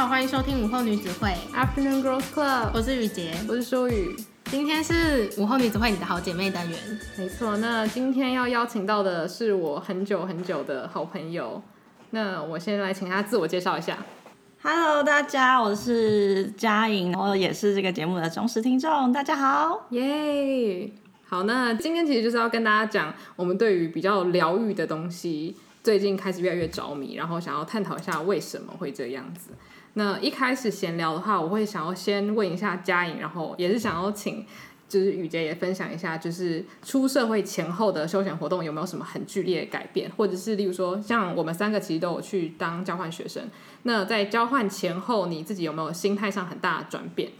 [0.00, 4.16] 好，欢迎收听午后女子会 Afternoon Girls Club，我是雨洁，我是舒雨。
[4.46, 6.78] 今天是午后女子会你的好姐妹单元，
[7.18, 7.58] 没错。
[7.58, 11.62] 那今天要邀请到的是我很久很久的好朋友，
[12.12, 13.98] 那我先来请她自我介绍一下。
[14.62, 20.90] Hello，大家，我是佳颖，然后也是这个节目的忠实听众，大家好，耶、yeah！
[21.28, 25.54] 好，那今天其实就是要跟大家讲，我们对于比较疗愈的东西，
[25.84, 29.50] 最近开始越来越着迷，然后想要探讨一下为什么会这样子。
[29.94, 34.46] 那一开始闲聊的话，我会想要先问一下佳颖，然后也是想要请
[34.88, 43.42] 就是雨洁也分享一下，就是出社会前后的休闲活动有没有什么很剧烈改变，或者是例如说像我们三个其实都有去当交换学生，
[43.82, 47.30] 那在交换前后你自己有没有心态上很大的转变？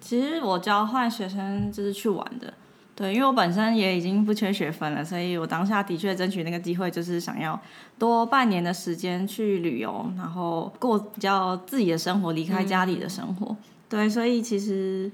[0.00, 2.54] 其实我交换学生就是去玩的。
[3.00, 7.58] 对，因为我本身也已经不缺学分了，所以我当下的确争取那个机会，就是想要
[7.98, 13.46] 多半年的时间去旅游，然后过比较自己的生活，离开家里的生活。
[13.46, 13.56] 嗯、
[13.88, 15.10] 对，所以其实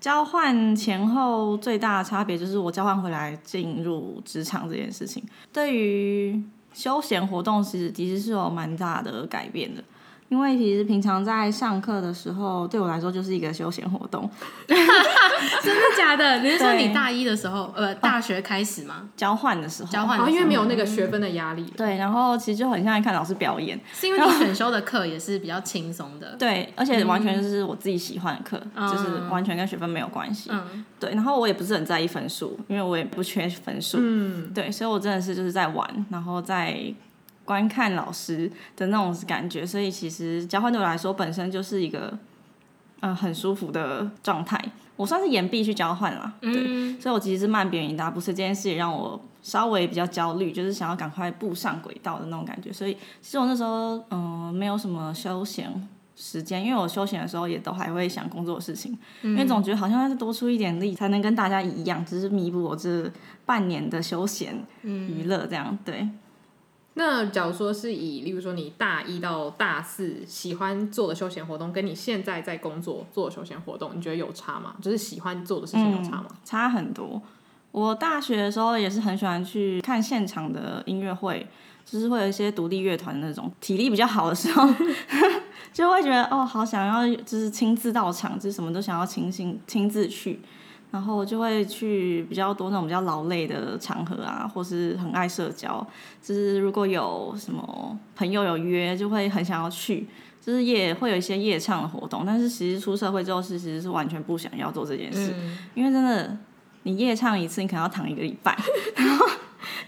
[0.00, 6.42] 交换前后最大的差别就是我交换回来进入职场这件事情，对于
[6.74, 9.84] 休闲活动其实其实是有蛮大的改变的。
[10.28, 14.28] 因为其实平常在上课的时候，对我来说就是一个休闲活动。
[15.62, 16.40] 真的假的？
[16.42, 18.94] 你是说你大一的时候，呃，大学开始吗？
[18.96, 21.64] 啊、交换的时候，交换的时候，因为没有那个学分的压力。
[21.76, 23.78] 对，然后其实就很像看老师表演。
[23.92, 26.34] 是因为你选修的课也是比较轻松的。
[26.38, 30.50] 对，而且完全就是我自己喜欢的课，嗯、就是完全跟学分没有关系。
[30.52, 30.84] 嗯。
[30.98, 33.98] 对，然后我也不是很在意分数，因为我也不缺分数。
[34.00, 34.52] 嗯。
[34.52, 36.94] 对，所以我真的是就是在玩，然后在。
[37.44, 42.12] 观看老师的那种感觉，所以其实交换对我来说本身就是一个
[43.00, 44.62] 嗯、呃、很舒服的状态。
[44.98, 48.20] 我算是延毕去交换了，对，嗯、所以我其实是慢别人一大步。
[48.20, 52.72] 所以这件事也让我稍微比较焦虑，就是想要赶快步上轨道的那种感觉。
[52.72, 55.72] 所以其实我那时候嗯、呃、没有什么休闲
[56.16, 63.08] 时间，因为我休闲的时候也都还会想工作的事情，嗯、因为总觉得好像要多出一点力才能跟大家一样，只是弥补我这
[63.46, 66.08] 半年的休闲娱乐这样，对。
[66.98, 74.74] 那假如说是以，例如说你大一到大四喜欢做的休闲活动，跟你现在在工作做的休闲活动，你觉得有差吗？
[74.82, 76.26] 就是喜欢做的事情有差吗？
[76.44, 77.22] 差很多。
[77.70, 81.46] 我大学的时候也是很喜欢去看现场的音乐会，
[81.84, 84.68] 就是会有一些独立乐团那种，体力比较好的时候，
[85.72, 90.40] 就会觉得哦，好想要就是亲自到场，就是什么都想要亲亲亲自去。
[90.90, 95.86] 然后就会去比较多那种比较劳累的场合啊，或是很爱社交，
[96.22, 100.06] 就是如果有什么朋友有约，就会很想要去，
[100.40, 102.24] 就是也会有一些夜唱的活动。
[102.24, 106.36] 但是其实出社会之后是其实是完全不想要做这件事，嗯、因为真的
[106.84, 108.56] 你夜唱一次，你可能要躺一个礼拜，
[108.96, 109.26] 然后。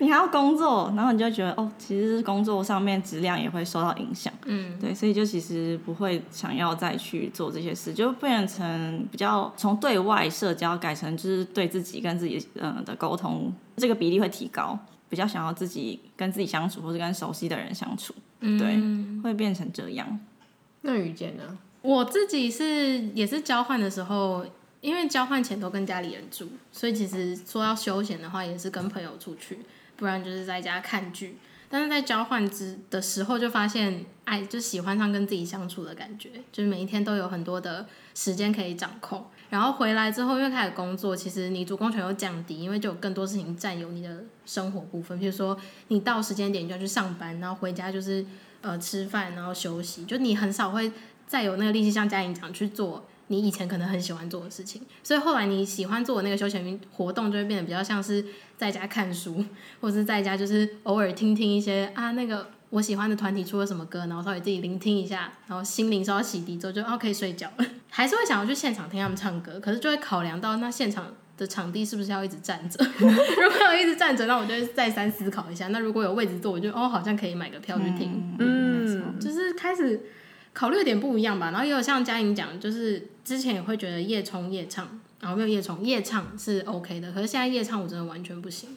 [0.00, 14.78] 你还要工作，然后你就觉得哦，其实工作上面质量也会受到影响，嗯，对，所以就其实不会想要再去做这些事，就变成比较从对外社交改成就是对自己跟自己嗯的沟通，这个比例会提高，
[15.10, 20.18] 比较想要自己跟自己相处，或是跟熟悉的人相处，嗯、对，会变成这样。
[20.80, 21.58] 那雨洁呢？
[21.82, 24.46] 我自己是也是交换的时候。
[24.82, 29.58] 因为交换前都跟家里人住，所以其实说要休闲的话，也是跟朋友出去，
[30.00, 31.36] 不然就是在家看剧。
[31.68, 39.24] 但是在交换之的时候，就发现爱就喜欢上跟自己相处的感觉，就是每一天都有很多的时间可以掌控。
[39.50, 45.16] 然后回来之后，因为开始工作，其实你主攻权又降低，因为就有更多事情占有你的生活部分。
[45.20, 45.56] 比如说
[45.88, 48.26] 你到时间点就要去上班，然后回家就是
[48.62, 50.90] 呃吃饭，然后休息，就你很少会
[51.28, 53.06] 再有那个力气像佳颖讲去做。
[53.30, 58.24] 你以前可能很喜欢做的事情，所以后来你喜欢做的那个休闲活动就会变得比较像是
[58.58, 59.44] 在家看书，
[59.80, 80.00] 或者是在家就是偶尔听听一些啊那个我喜欢的团体出了什么歌，然后稍微自己聆听一下，然后心灵稍微洗涤之后就哦可以睡觉了， 还是会想要去现场听他们唱歌，可是就会考量到那现场的场地是不是要一直站着， 如果要一直站着，那我就会再三思考一下，那如果有位置坐，我就哦好像可以买个票去听，嗯，嗯就是开始。
[80.52, 88.76] 考虑的点不一样吧，然后也有像佳颖讲，就是之前也会觉得夜冲夜唱，然后没有夜冲夜唱是 OK 的，可是现在夜唱我真的完全不行。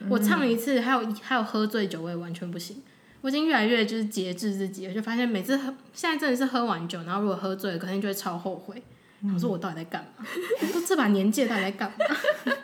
[0.00, 2.82] 嗯、我唱一次，还有还有喝醉酒，我也完全不行。
[3.22, 8.82] 我已经越来越就是节制自己，我就发现每次喝，现在真的是喝完酒，然后如果喝醉了，可能就会超后悔。
[9.22, 10.26] 然后说我到底在干嘛？
[10.74, 11.96] 都这把年纪到底在干嘛？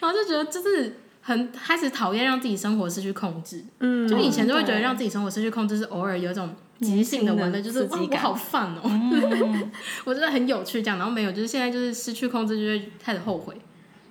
[0.00, 3.64] 然后就觉得就是很开始讨厌让自己生活失去控制。
[3.78, 6.52] 嗯，就以前就会觉得让自己生活失去控制是偶尔有一种。
[6.80, 9.70] 即兴的玩的就是哇，我好放哦，嗯、
[10.06, 13.56] 我真的很有趣这样，然后没有，就是现在就是失去控制，就会开始后悔，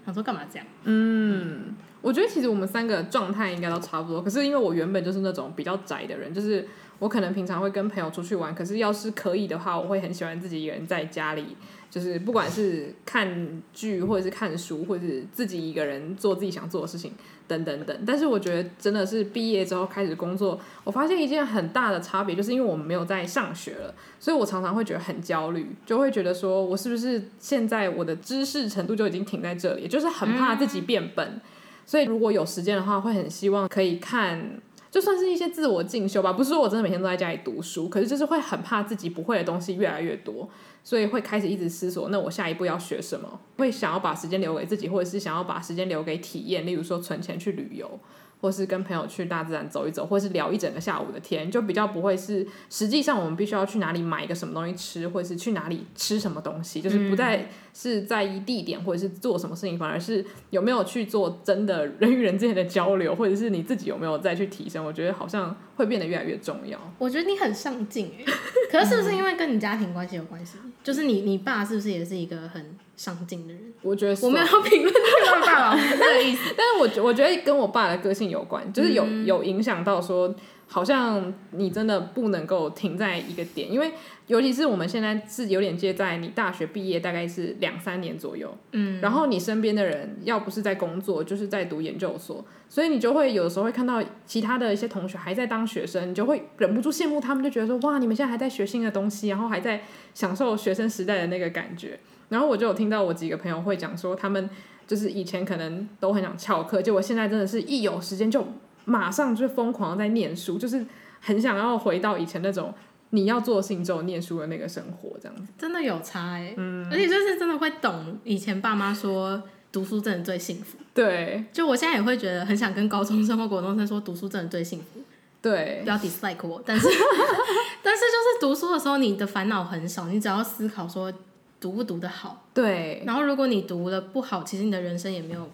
[0.06, 0.68] 想说干嘛这样？
[0.84, 6.68] 嗯，我觉得其实我们三个状态应该都差不多，可是因为我原本就是那种比较宅的人，就是
[7.00, 11.56] 我可能平常会跟朋友出去玩，可是要是可以的话，我会很喜欢自己一个人在家里，
[11.90, 17.14] 就是不管是看剧或者是看书，或者是自己一个人做自己想做的事情。
[17.48, 31.40] 等等等，但是我觉得真的是毕业之后开始工作，我发现一件很大的差别，就是因为我们没有在上学了，所以我常常会觉得很焦虑，就会觉得说我是不是现在我的知识程度就已经停在这里，就是很怕自己变笨，
[31.86, 40.50] 所以如果有时间的话，会很希望可以看，就算是一些自我进修吧，不是说我真的每天都在家里读书，可是就是会很怕自己不会的东西越来越多。
[40.84, 43.40] 所以会开始一直思索，那我下一步要学什么？
[43.58, 48.00] 会想要把时间留给自己，或者是想要把时间留给体验，例如说存钱去旅游。
[48.40, 57.50] 或是跟朋友去大自然走一走，或是聊一整个下午的天，就比较不会是实际上我们必须要去哪里买一个什么东西吃，或者是去哪里吃什么东西，就是不再
[57.80, 66.80] 是在意地点或者是做什么事情，反而是有没有去做真的人与人之间的交流，或者是你自己有没有再去提升，我觉得好像会变得越来越重要。
[66.98, 68.34] 我觉得你很上进哎，
[68.72, 70.58] 可是是不是因为跟你家庭关系有关系？
[70.84, 74.94] 就是你你爸是不是也是一个很上进的人，我觉得我没有评论
[75.26, 80.34] 他爸爸这个意思， 但是我觉我觉得跟我爸的个性有关，就是有有影响到说，
[80.68, 83.94] 好像你真的不能够停在一个点，因为
[84.28, 101.98] 尤其是我们现在是有点接在你大学毕业大概是两三年左右，嗯，然后你身边的人要不是在工作，就是在读研究所，所以你就会有的时候会看到其他的一些同学还在当学生，你就会忍不住羡慕他们，就觉得说哇，你们现在还在学新的东西，然后还在享受学生时代的那个感觉。
[102.28, 104.50] 然后我就有听到我几个朋友会讲说，他们
[104.86, 108.46] 就是以前可能都很想翘课，结果现在真的是一有时间就
[108.88, 110.86] 马上就疯狂在念书，就是
[111.20, 112.74] 很想要回到以前那种
[113.10, 115.52] 你要做事情之后念书的那个生活，这样子。
[115.58, 120.78] 真的有差哎、欸，嗯，而且就是真的会懂以前爸妈说读书真的最幸福。
[120.94, 125.02] 对，就我现在也会觉得很想跟高中生或国中生说读书真的最幸福。
[125.42, 126.88] 对，不要 dislike 我，但是
[127.84, 131.14] 但是就是读书的时候你的烦恼很少，你只要思考说。
[131.60, 132.46] 读不读得好？
[132.54, 133.02] 对。
[133.04, 135.50] 然后如果你读的不好，其实你的人生也没有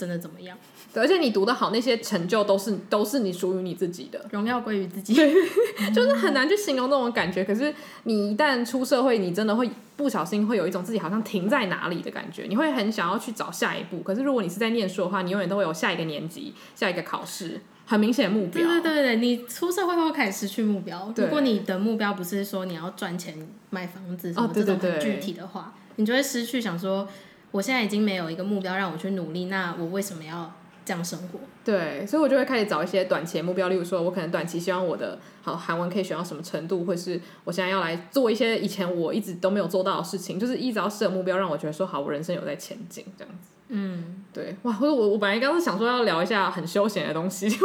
[0.00, 0.56] 真的怎么样。
[0.94, 5.14] 对，而且你读得好，那些成就都是都是你属于你自己的，荣耀归于自己。
[5.94, 7.44] 就是很难去形容那种感觉。
[7.44, 7.74] 可是
[8.04, 12.44] 你一旦出社会，你真的会不小心会有一种自己好像停在哪里的感觉。
[12.48, 14.00] 你会很想要去找下一步。
[14.00, 17.60] 可是如果你是在念书的话，你永远都会有下一个年级、下一个考试。
[17.86, 21.12] 很明显的目标，对对对对，你出社会后开始失去目标。
[21.16, 23.34] 如果你的目标不是说你要赚钱
[23.70, 27.08] 买房子什么这种很具体的话，你就会失去想说，
[27.52, 30.52] 我现在已经没有一个目标让我去努力，那我为什么要
[30.84, 31.38] 这样生活？
[31.64, 43.50] 对，所以我就会开始找一些短期的目标，例如说，我可能短期希望我的好韩文可以学到什么程度，或是我现在要来做一些以前我一直都没有做到的事情，就是一直要设目标，让我觉得说好，我人生有在前进这样子。
[43.72, 47.58] 嗯，对，哇，或者我我本来刚刚想说要聊一下很休闲的东西，就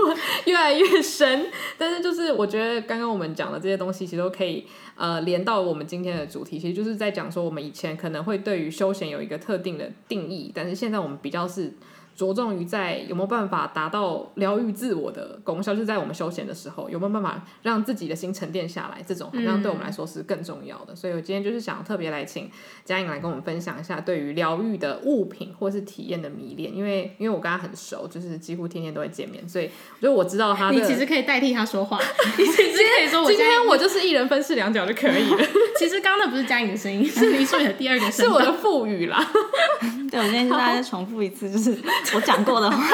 [0.46, 1.48] 越来越深。
[1.78, 4.66] 但是就是我觉得刚刚我们讲的这些东西，其实都可以
[4.96, 11.74] 呃连到我们今天的主题，其实就是在讲说我们以前可能会对于休闲有一个特定的定义，但是现在我们比较是。
[12.15, 20.94] 着重于在有没有办法达到疗愈自我的功效，就是在我们休闲的时候有没有办法让自己的心沉淀下来，这种好像对我们来说是更重要的。
[20.94, 22.50] 嗯、所以我今天就是想特别来请
[22.85, 30.79] 嘉颖来跟我们分享一下对于疗愈的物品或是体验的迷恋，因为因为我跟他很熟，就是几乎天天都会见面，所以我觉得我知道他的。
[30.79, 32.00] 你其实可以代替他说话，
[32.38, 35.38] 你其实可以说我今天我就是一人分饰两角就可以了。
[35.77, 39.22] 其实刚刚那不是嘉颖的声音，是黎淑的第二个声音，是我的腹语啦。
[40.10, 41.77] 对，我今天就大家再重复一次，就是
[42.13, 42.77] 我讲过的话。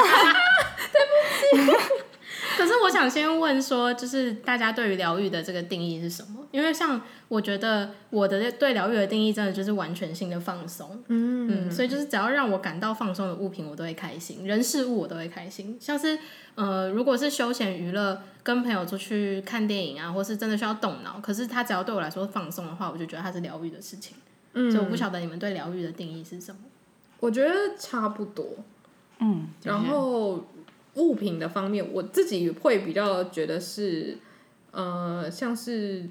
[1.52, 1.78] 对不起。
[2.58, 6.46] 可是我想先问说，就是大家对于疗愈的这个定义是什么？
[6.52, 11.02] 因为像我觉得我的对疗愈的定义真的就是完全性的放松。
[11.08, 15.76] 嗯嗯，所以就是只要让我感到放松的物品，我都会开心；人事物我都会开心。
[15.80, 16.20] 像是
[16.56, 24.18] 呃，如果是休闲娱乐，跟朋友出去看电影啊，或是真的需要动脑，可是他只要对我来说放松的话，我就觉得它是疗愈的事情。
[24.54, 26.60] 嗯，所以我不晓得你们对疗愈的定义是什么？
[27.22, 28.46] 我觉得差不多。
[29.22, 30.46] 嗯，然后
[30.96, 34.18] 物品的方面，我自己会比较觉得是，
[34.72, 36.10] 呃，像是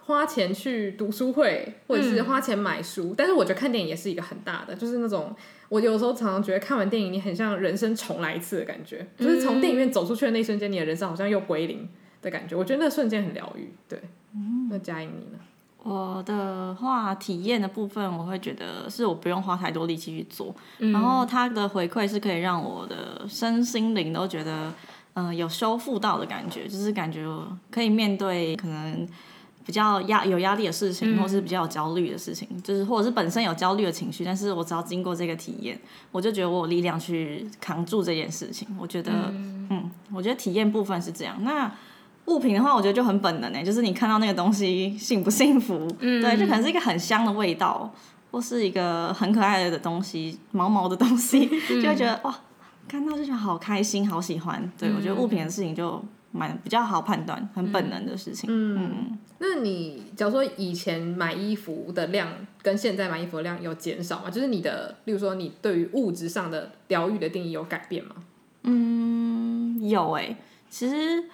[0.00, 3.10] 花钱去读书会，或者是花钱买书。
[3.10, 5.36] 嗯，但是我觉得看电影也是一个很大的，就是那种
[5.68, 11.88] 我有时候常常觉得看完电影，你很像人生重来一次的感觉，就是从电影院走出去的那一瞬间，你的人生好像又归零
[12.22, 12.56] 的感觉。
[12.56, 13.68] 我觉得那瞬间很疗愈。
[13.88, 14.00] 对，
[14.70, 15.38] 那佳颖你呢？
[15.84, 24.72] 我的话，体验的部分，我会觉得是我不用花太多力气去做，嗯、然后它的回馈是可以让我的身心灵都觉得，
[25.14, 27.24] 嗯、呃，有修复到的感觉，就是感觉
[27.70, 29.08] 可以面对可能
[29.64, 35.78] 比较压有压力的事情，或是比较有焦虑的事情，嗯、就是或者是本身有焦虑的情绪，但是我只要经过这个体验，
[36.10, 38.68] 我就觉得我有力量去扛住这件事情。
[38.78, 41.36] 我觉得，嗯，嗯，我觉得体验部分是这样。
[41.42, 41.70] 那
[42.28, 47.90] 物品的话，我觉得就很本能诶，就是你看到那个东西幸不幸福，嗯、对，就可能是一个很香的味道，
[48.30, 52.38] 或是一个很可爱的东西，毛毛的东西， 就会觉得哇，
[52.86, 54.70] 看到就觉得好开心，好喜欢。
[54.78, 58.48] 对，我觉得物品的事情就蛮比较好判断，很本能的事情。
[58.52, 62.28] 嗯，嗯，那你假如说以前买衣服的量
[62.60, 64.30] 跟现在买衣服的量有减少吗？
[64.30, 68.16] 就是你的，例如说你对于物质上的疗愈的定义有改变吗？
[68.64, 70.36] 嗯，有诶，
[70.68, 71.24] 其实。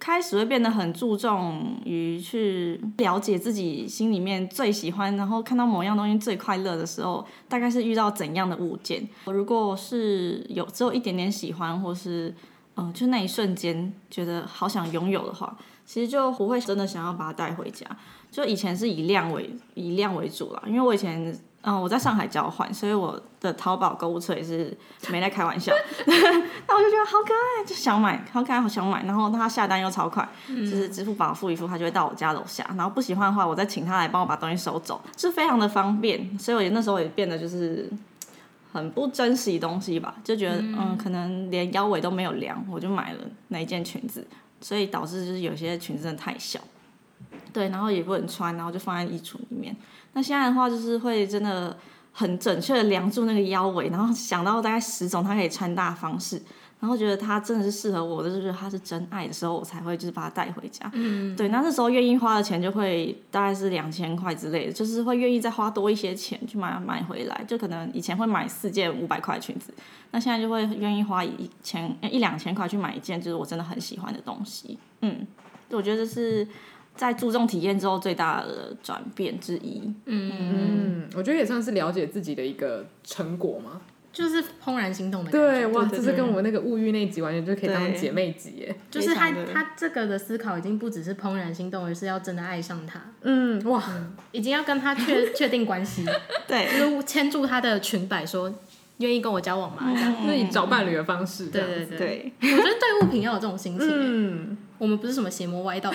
[0.00, 9.06] 开始会变得很注重于去了解自己心里面最喜欢，然后看到某样东西最快乐的时候，大概是遇到怎样的物件？
[9.26, 12.34] 如果是有只有一点点喜欢，或是
[12.76, 17.86] 嗯、就那一瞬间觉得好想拥有的话，其实就不会真的想要把它带回家。
[18.30, 21.36] 就以前是以量为以量为主啦，因为我以前。
[21.68, 24.76] 嗯，我在上海交换，所以我的淘宝购物车也是
[25.10, 25.72] 没在开玩笑。
[26.06, 29.04] 那我就觉得好可爱，就想买，好可爱，好想买。
[29.04, 32.64] 然后他下单又超快，嗯、就是支付宝付一付，他就会到我家楼下。
[32.76, 36.38] 然后不喜欢的话，我再请他来帮我把东西收走，就非常的方便。
[36.38, 37.90] 所以我也那时候也变得就是
[38.72, 44.26] 很不珍惜东西吧，就觉得嗯，嗯，可能连腰围都没有量，我就买了那一件裙子，
[44.60, 46.60] 所以导致就是有些裙子真的太小，
[47.52, 49.74] 对，然后也不能穿，然后就放在衣橱里面。
[50.12, 51.76] 那现在的话，就是会真的
[52.12, 56.40] 很准确的量住那个腰围，然后想到大概十种它可以穿搭方式，
[56.80, 60.90] 然后觉得它真的是适合我的，就是它是真爱的时候，我才会就是把它带回家。
[60.94, 69.72] 嗯，对，那那时候愿意花的钱就会大概是两千块之类的，就是会愿意再花多一些钱去买买回来，就可能以前会买四件五百块的裙子，
[70.10, 74.78] 那现在就会愿意花一千一两千块去买一件就是我真的很喜欢的东西。
[75.02, 75.26] 嗯，
[75.70, 76.46] 我觉得这是。
[76.98, 79.80] 在注重体验之后，最大的转变之一。
[80.04, 83.80] 嗯嗯，我觉得也算是了解自己的一个成果嘛，
[84.12, 85.60] 就是怦然心动的感觉。
[85.62, 88.76] 对哇，这是跟我们那个物欲那集完全就可以当姐妹集耶。
[88.90, 93.00] 就是他他这个的思考已经不只是怦然心动，而是要真的爱上他。
[93.22, 93.80] 嗯哇，
[94.32, 96.04] 已经要跟他确 确定关系。
[96.48, 98.52] 对，就是牵住他的裙摆，说
[98.98, 99.92] 愿意跟我交往吗？
[99.94, 101.46] 这样，就是以找伴侣的方式。
[101.46, 103.88] 对对对，我觉得对物品要有这种心情。
[103.88, 105.92] 嗯，我们不是什么邪魔歪道。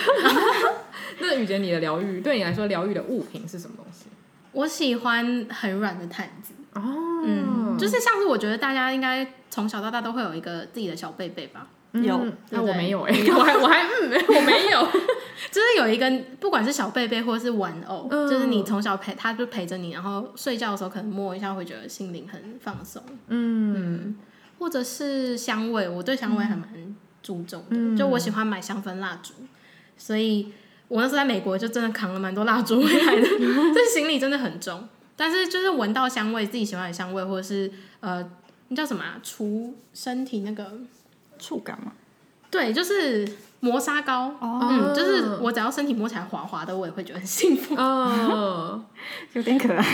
[1.20, 4.06] 那雨洁，你的疗愈对你来说，疗愈的物品是什么东西？
[4.52, 6.52] 我喜欢很软的毯子。
[6.74, 6.82] 哦，
[7.24, 11.68] 嗯，就是像是我觉得大家应该从小到大都会有一个自己的小贝贝吧？
[11.92, 14.84] 有，那我没有 哎，我还我还嗯，我没有，
[15.52, 24.16] 就是有一个不管是小贝贝或是玩偶，就是你从小陪他就陪着你，然后睡觉的时候可能摸一下会觉得心灵很放松，嗯，
[24.58, 26.68] 或者是香味，我对香味还蛮
[27.22, 29.32] 注重的，就我喜欢买香氛蜡烛，
[29.96, 30.52] 所以。
[30.94, 33.22] 我那时候在美国就真的扛了蛮多蜡烛回来的，
[33.74, 34.86] 这行李真的很重。
[35.16, 38.24] 但是就是闻到香味，自己喜欢的香味，或者是呃，
[38.68, 39.18] 那叫什么啊？
[39.20, 40.64] 除身体那个
[41.36, 41.90] 触感吗？
[42.48, 44.36] 对，就是磨砂膏。
[44.38, 47.74] 哦、嗯，就是我只要身体摸起来滑滑的，我也会觉得很幸福。
[47.74, 48.80] 哦，
[49.34, 49.84] 有点可爱。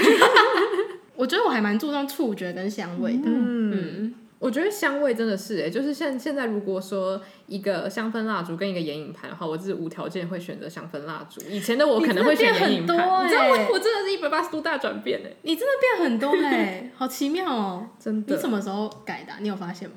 [1.16, 3.22] 我觉得我还蛮注重触觉跟香味的。
[3.24, 3.72] 嗯。
[3.72, 11.42] 嗯我觉得香味真的是哎，就是现现在如果说一个香氛蜡烛跟一个眼影盘的话，我是无条件会选择香氛蜡烛。
[11.42, 13.74] 以前的我可能会选眼影盘，你知道我？
[13.74, 15.30] 我真的是一百八十度大转变哎！
[15.42, 17.86] 你真的变很多哎，好奇妙哦！
[18.00, 19.32] 真的，你什么时候改的？
[19.40, 19.96] 你有发现吗？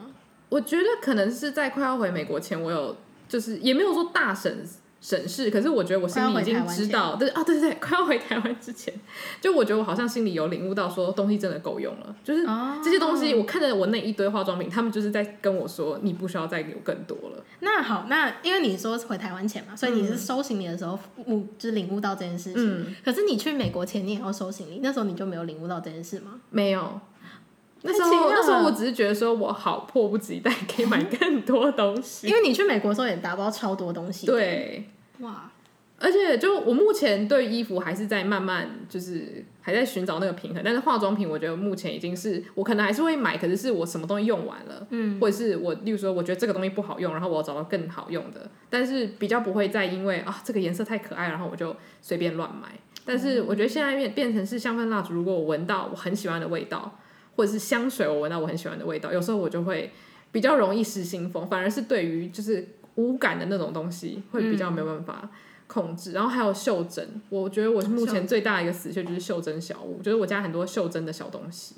[0.50, 2.98] 我觉得可能是在快要回美国前，我有
[3.30, 4.64] 就是也没有说大婶。
[5.04, 8.94] 审视，可是我觉得我心里已经知道，对啊，对对对，快要回台湾之前，
[9.42, 12.46] 就我觉得我好像心里有领悟到，说东西真的够用了，就是
[12.82, 17.44] 这些东西，我看着我那一堆化妆品，他们就是在跟我说，你不需要再有更多了。
[17.60, 22.80] 那好，那因为你说回台湾前嘛，所以你是收行李的时候，悟就是领悟到这件事情。
[22.80, 22.96] 嗯。
[23.04, 26.40] 可是你去美国前，你也要收行李，那时候你就没有领悟到这件事吗？
[26.50, 27.02] 没有。
[27.86, 32.28] 那时候，那时候我只是觉得说，我好迫不及待可以买更多东西。
[32.28, 34.26] 因为你去美国的时候也打包超多东西。
[34.26, 34.86] 对，
[35.20, 35.52] 哇！
[36.00, 40.62] 而且就我目前对衣服还是在慢慢，就是还在寻找那个平衡。
[40.64, 48.50] 但是化妆品，我觉得目前已经是我可能还是会买，可是是我什么东西用完了，嗯，或者是我，例如说我觉得这个东西不好用，然后我要找到更好用的。
[48.70, 52.70] 但是比较不会再因为啊这个颜色太可爱，然后我就随便乱买。
[53.06, 56.98] 但是我觉得现在变变成是香氛蜡烛，如果我闻到我很喜欢的味道。
[57.36, 59.92] 或者是香水，我闻到我很喜欢的味道，有时候我就会
[60.32, 65.30] 比较容易失心疯，反而是对于就是无感的那种东西会比较没有办法
[65.68, 66.12] 控制。
[66.12, 71.76] 嗯、然后还有袖珍，我觉得我目前最大的一个死穴就是袖珍小物，就是我家很多袖珍的小东西。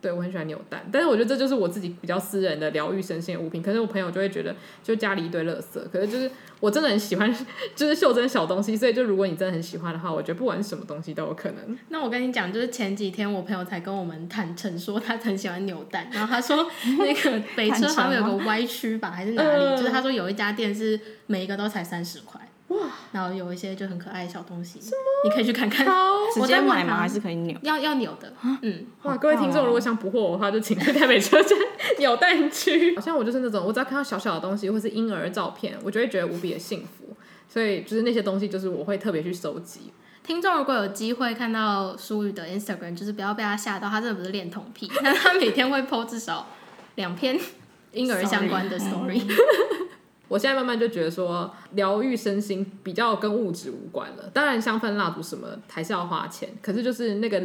[0.00, 3.62] 对，我很喜欢扭蛋，但是我觉得这就是我自己比较私人的疗愈身心的物品。
[3.62, 5.78] 可是我朋友就会觉得，就家里一堆垃圾。
[5.92, 7.30] 可是就是我真的很喜欢，
[7.76, 8.76] 就是袖珍小东西。
[8.76, 11.78] 所以就如果你真的很喜欢的话，我觉得不管是什么东西都有可能。
[11.90, 16.66] 那我跟你讲，就是前几天我朋友才跟我们坦诚说他很喜欢扭蛋，然后他说
[16.98, 19.48] 那个 北车好像有个歪曲吧，还是哪里？
[19.48, 22.40] 呃、就是他说有一家店是每一个都才三十块。
[22.70, 22.78] 哇，
[23.12, 24.78] 然后有一些就很可爱的小东西，
[25.24, 25.86] 你可以去看 看。
[26.34, 26.96] 直接买吗？
[26.98, 27.56] 还是可以扭？
[27.62, 28.32] 要要扭的。
[28.62, 31.58] 嗯，哇，各位听众，如果想补货的话，就请去台北车站
[31.98, 32.94] 扭蛋区。
[32.94, 37.16] 好像我就是那种，我只要看到小小的东西或是婴儿照片，我就会觉得无比的幸福。
[37.48, 39.92] 所以就是那些东西，就是我会特别去收集。
[40.22, 46.46] 听众如果有机会看到舒宇的 Instagram，就是不要被他吓到，他真的不是恋童癖，但 他每天会 po 至少
[46.94, 47.36] 两篇
[47.92, 49.20] 婴儿相关的 story。
[50.30, 54.30] 我现在慢慢就觉得说，疗愈身心比较跟物质无关了。
[54.32, 57.42] 当然，香氛蜡烛什么还是要花钱，可是就是那个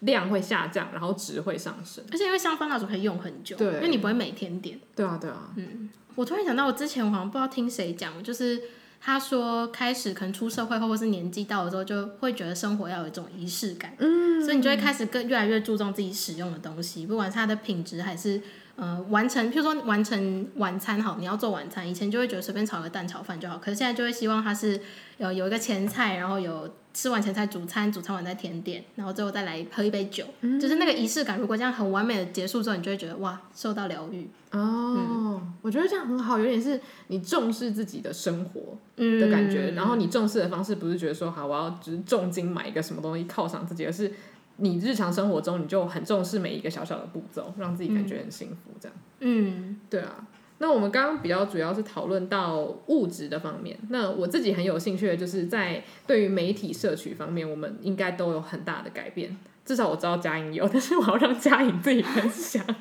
[0.00, 2.02] 量会下降，然后值会上升。
[2.10, 4.80] 而且因为香氛蜡烛可以用很久，对，因为你不会每天点。
[4.96, 5.52] 对啊，对啊。
[5.54, 8.60] 嗯，我突然想到，我之前我好像不知道听谁讲，就是
[9.00, 13.94] 他说开始可能出社会后，或是年纪到了之后，就会觉得生活要有一种仪式感。
[14.00, 18.42] 嗯，所以你就会开始更越来越注重自己使用的东西，不管是它的品质还是。
[18.76, 24.80] 呃，完成，譬如说完成晚餐好，你要做晚餐，以前就会觉得随便炒个蛋炒饭就好，可是现在就会希望它是
[25.18, 31.38] 有有一个前菜，然后有吃完前菜主餐，主餐完再甜点，然后最后再来喝一杯酒，嗯、就是那个仪式感。
[31.38, 34.96] 如果这样很完美的结束之后，你就会觉得哇，受到疗愈哦。
[34.98, 44.10] 嗯、我觉得这样很好，有点是你重视自己的生活的感觉，嗯、然后你重视的方式不是觉得说好，我要就是重金买一个什么东西犒赏自己，而是。
[44.56, 48.96] 你日常生活中，你就很重视每一个小小的步骤，让自己感觉很幸福，这样。
[49.20, 50.26] 嗯，对啊。
[50.58, 59.36] 那我们刚刚比较主要是讨论到物质的方面，那我自己很有兴趣的就是在对于媒体摄取方面，我们应该都有很大的改变。
[59.64, 62.64] 至少我知道佳颖有， 但是我要让佳颖自己分享。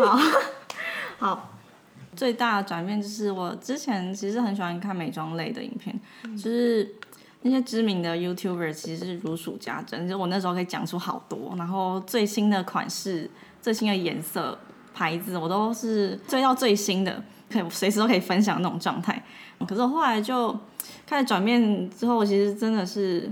[0.00, 0.18] 好，
[1.18, 1.58] 好，
[2.16, 5.98] 最大的转变就是我之前其实很喜欢看美妆类的影片，
[6.36, 6.96] 就是。
[7.42, 13.28] 那些知名的 YouTuber 其实是如数家珍，就我那时候可以讲出好多，然后最新的款式、
[13.60, 14.56] 最新的颜色、
[14.94, 19.22] 牌子，我都是追到最新的，可以随时都可以分享那种状态。
[19.66, 20.56] 可是我后来就
[21.06, 23.30] 开始转变之后，其实真的是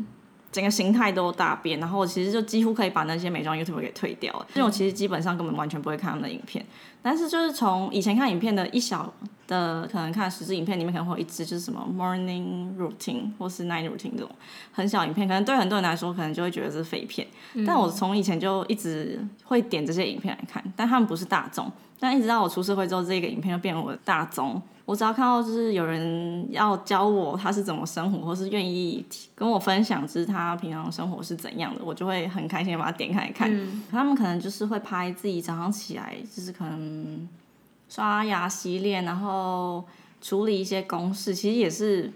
[0.53, 6.65] 整个形态都大变，然后我其实就几乎可以把那些美妆 YouTuber 给退掉了，因为我其实基本上根本完全不会看他们的影片。
[7.03, 9.13] 但是就是从以前看影片的一小
[9.47, 14.31] 的可能看十支影片里面可能会有一支就是什么 morning routine 或是 night routine 这种
[14.73, 17.27] 很小影片，可能对很多人来说可能就会觉得是废片。
[17.55, 21.71] 嗯、但我从以前就一直会点这些影片来看，但他们不是大众。
[21.99, 24.61] 但一直到我出社会之后，这个影片就变成我的大宗。
[24.87, 33.55] 我只要看到就是有人要教我他是怎么生活，或是愿意跟我分享，就是他平常生活是怎样的，我就会很开心的把它点开来看。
[33.55, 36.81] 嗯、他们可能就是会拍自己早上起来，就是可能
[37.89, 39.85] 刷牙洗脸，然后
[40.21, 42.13] 处理一些公事，其实也是，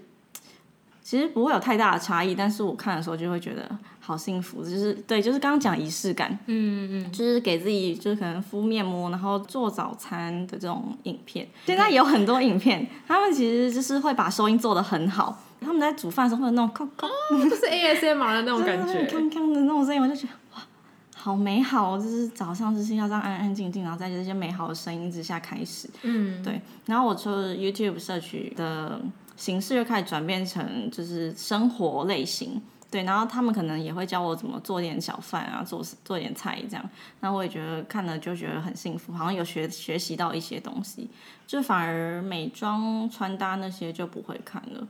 [1.03, 2.33] 其实不会有太大的差异。
[2.33, 3.69] 但是我看的时候就会觉得。
[4.05, 11.47] 好幸福，就是对，就是刚刚讲仪式感，嗯嗯，就是给自己，就是可能敷面膜，然后做早餐的这种影片。
[11.65, 15.41] 现在有很多影片，他们其实就是会把收音做得很好。
[15.59, 20.44] 他们在煮饭的时候会有那种咔咔，就是 ASMR 的那种感觉，锵锵的那种声音，我就觉得哇，
[21.25, 25.89] 好美好，就是早上就是要这样安安静静，然后在这些美好的声音之下开始。
[26.03, 26.61] 嗯，对。
[26.85, 29.01] 然后我就 YouTube 社区的
[29.35, 32.61] 形式又开始转变成就是生活类型。
[32.91, 36.89] 对，然后他们可能也会教我怎么做点小饭啊，做做点菜这样。
[37.21, 41.09] 那我也觉得看了就觉得很幸福，好像有学学习到一些东西。
[41.47, 44.87] 就反而美妆穿搭那些就不会看了。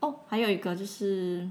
[0.00, 1.46] 哦，还有一个就是，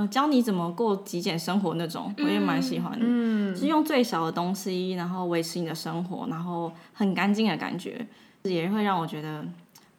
[0.00, 3.04] 呃，教你怎么过极简生活那种，我也蛮喜欢的。
[3.06, 8.06] 嗯，是用最少的东西，然后维持你的生活，然后很干净的感觉，
[8.44, 9.44] 也会让我觉得。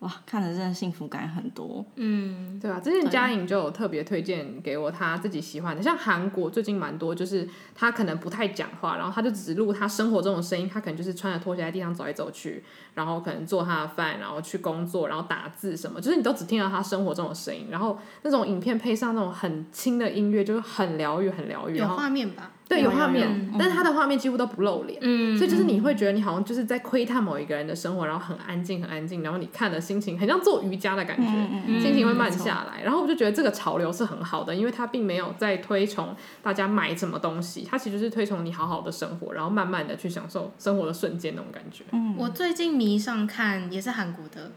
[0.02, 1.86] 哇，看着真的幸福感很多。
[1.96, 12.64] 嗯，对啊，之前佳颖就有特别推荐给我他自己喜欢的，像韩国最近蛮多，就是他可能不太讲话，然后他就只录他生活中的声音，他可能就是穿着拖鞋在地上走来走去，
[12.96, 21.78] 然后可能做他的饭，然后去工作，然后打字什么，就是你都只听到他生活中的声音，然后那种影片配上那种很轻的音乐，就是很疗愈，很疗愈。
[21.78, 22.52] 有画面吧？
[22.72, 32.82] 对，有画面，嗯、但是他的画面几乎都不露脸，嗯、所以就是你会觉得你好像就是在窥探某一个人的生活，然后很安静，很安静，然后你看的心情很像做瑜伽的感觉，心情会慢下来。
[32.82, 41.84] 嗯、然后我就觉得这个潮流是很好的，因为他并没有在推崇大家买什么东西，他其实是推崇你好好的生活，然后慢慢的去享受生活的瞬间那种感觉。
[41.92, 44.52] 嗯、我最近迷上看也是韩国的。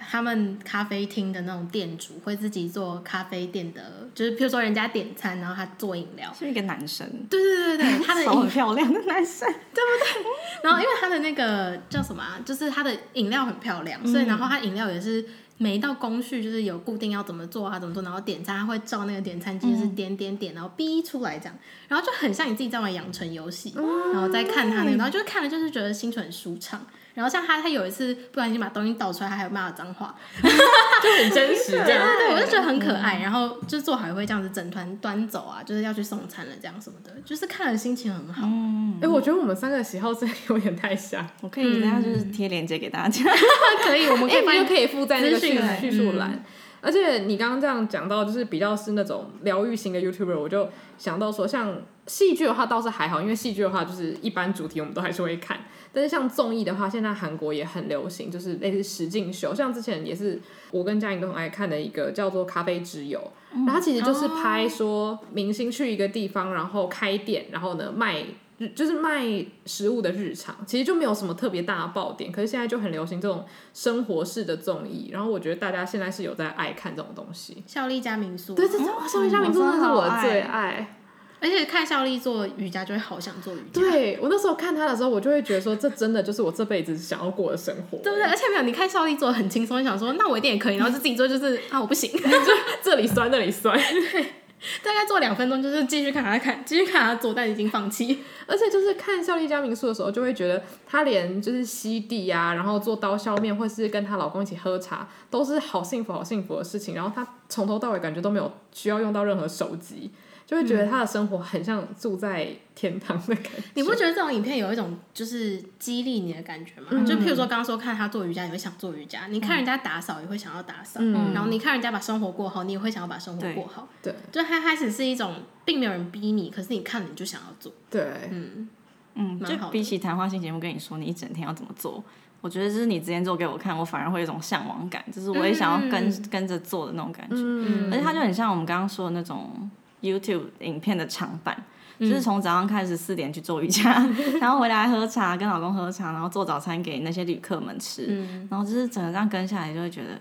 [0.00, 10.30] 他们咖啡厅的那种店主会自己做咖啡店的，就是譬如说人家点餐，然后他做饮料，是一个男生，对对对对，他的 手很漂亮的男生， 对不对？
[10.62, 15.24] 然后因为他的那个叫什么啊，就是他的饮料很漂亮，所以然后他饮料也是。
[15.62, 21.54] 每一道工序就是有固定要怎么做啊，怎么做，然后点餐他会照那个点餐机，就是点点点，然后逼出来这样，
[21.86, 26.80] 然后就很像你自己在玩养成游戏，然后再看他那个，然后就看了就是觉得心情很舒畅。
[27.14, 31.72] 然后像他，他有一次不小心把东西倒出来，他还有骂了脏话， 就很真实。
[31.72, 33.18] 这样对，我就觉得很可爱。
[33.18, 38.42] 然后就做好也会这样子整团端走啊，就是要去送餐了这样什么的，就是看了心情很好。
[38.46, 41.26] 嗯，哎，我觉得我们三个喜好真的有点太像。
[41.40, 43.24] 我可以等下就是贴链接给大家，
[43.84, 46.44] 可以，我们可以又可以附在那个叙叙述栏。
[46.80, 55.58] 而且你刚刚这样讲到，就是比较是那种疗愈型的 YouTuber，我就想到说，像戏剧的话倒是还好，因为戏剧的话就是一般主题我们都还是会看。
[55.92, 60.40] 但是像综艺的话，现在韩国也很流行，就是类似实境秀，像之前也是
[60.70, 63.20] 我跟佳颖都很爱看的一个叫做《咖啡之友》，
[63.56, 68.24] 然后它其实就是拍说明星去一个地方，然后开店，然后呢卖。
[68.68, 69.24] 就是卖
[69.64, 72.30] 食物的日常，其实就没有什么特别大的爆点。
[72.30, 77.62] 可是现在就很流行这种生活式的综艺，然后我觉得大家现在是有在爱看这种东西。
[77.66, 80.96] 孝利家民宿，对对对，孝利家民宿真的是我的最爱。
[81.42, 83.80] 而且看孝利做瑜伽，就会好想做瑜伽。
[83.80, 88.24] 对，我那时候看他的时候，我就会觉得说，这真的就是我这辈子想要过的生活， 对不对？
[88.24, 93.74] 而且没有，你看孝利做很轻松，你想说那我一定也可以，然后就自己做，就是啊，我不行， 就这里酸那里酸。
[94.12, 94.26] 对。
[94.84, 98.18] 大概做两分钟，就是继续看他看，继续看他做，但已经放弃。
[98.46, 106.94] 而且就是看孝利家民宿的时候，就会觉得他连就是吸地呀，然后做刀削面，或是跟她老公一起喝茶，都是好幸福、好幸福的事情。
[106.94, 110.10] 然后他从头到尾感觉都没有需要用到任何手机。
[110.50, 113.58] 就会觉得他的生活很像住在天堂的感觉。
[113.58, 116.88] 嗯、你不觉得这种影片有一种就是激励你的感觉吗？
[116.90, 123.86] 嗯、就譬如说刚刚说看他做瑜伽，你会想做瑜伽；你看人家打扫，也会想要打扫；嗯、然后你看人家把生活过好，你也会想要把生活过好。
[124.02, 127.72] 对，就他开始是一种，并没有人逼你，可是你看了你就想要做。
[127.88, 128.68] 对，嗯
[129.14, 132.02] 嗯，就比起谈话性节目跟你说你一整天要怎么做，
[132.40, 137.36] 我觉得就是你之前做给我看，我反而会有一种向往感，就是我也想要跟、嗯、跟着做的那种感觉。
[137.36, 139.70] 嗯，而且他就很像我们刚刚说的那种。
[140.02, 141.56] YouTube 影片的长版，
[141.98, 150.18] 就是从早上开始四点去做瑜伽， 嗯、然后回来喝茶，跟老公喝茶，然后做早餐给那些旅客们吃，嗯、然后就是整个这样跟下来，就会觉得，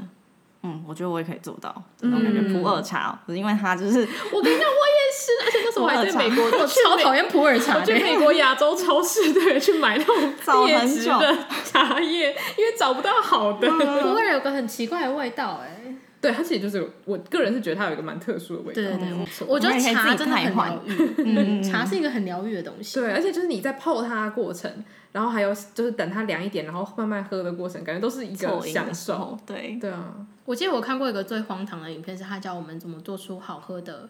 [0.63, 2.41] 嗯，我觉得我也可以做到那种感觉。
[2.53, 3.99] 普洱茶，是因为他就是，
[4.33, 10.15] 我跟你讲，我也是，而且那时候我还在美国，我超讨厌普洱茶，去美国亚洲超市对去买那种
[10.67, 13.69] 劣质的茶叶，因为找不到好的。
[13.69, 15.78] 普洱有个很奇怪的味道，哎。
[16.21, 18.73] 对，它其实就是我个人是觉得它有一个蛮特殊的味道。
[18.73, 21.13] 对对对，嗯、我觉得茶真的很疗 愈。
[21.19, 22.99] 嗯，茶是一个很疗愈的东西。
[22.99, 24.69] 对，而且就是你在泡它的过程，
[25.13, 29.37] 然后还有就是等它凉一点，然后慢慢喝的过程，感觉都是一个享受。
[29.45, 34.09] 对对啊，我记得我看过一个最荒唐的影片，是他教我们怎么做出好喝的，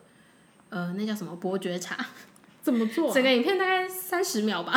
[0.69, 1.95] 呃，那叫什么伯爵茶？
[2.63, 3.13] 怎么做？
[3.13, 4.73] 整个影片大概三十秒吧。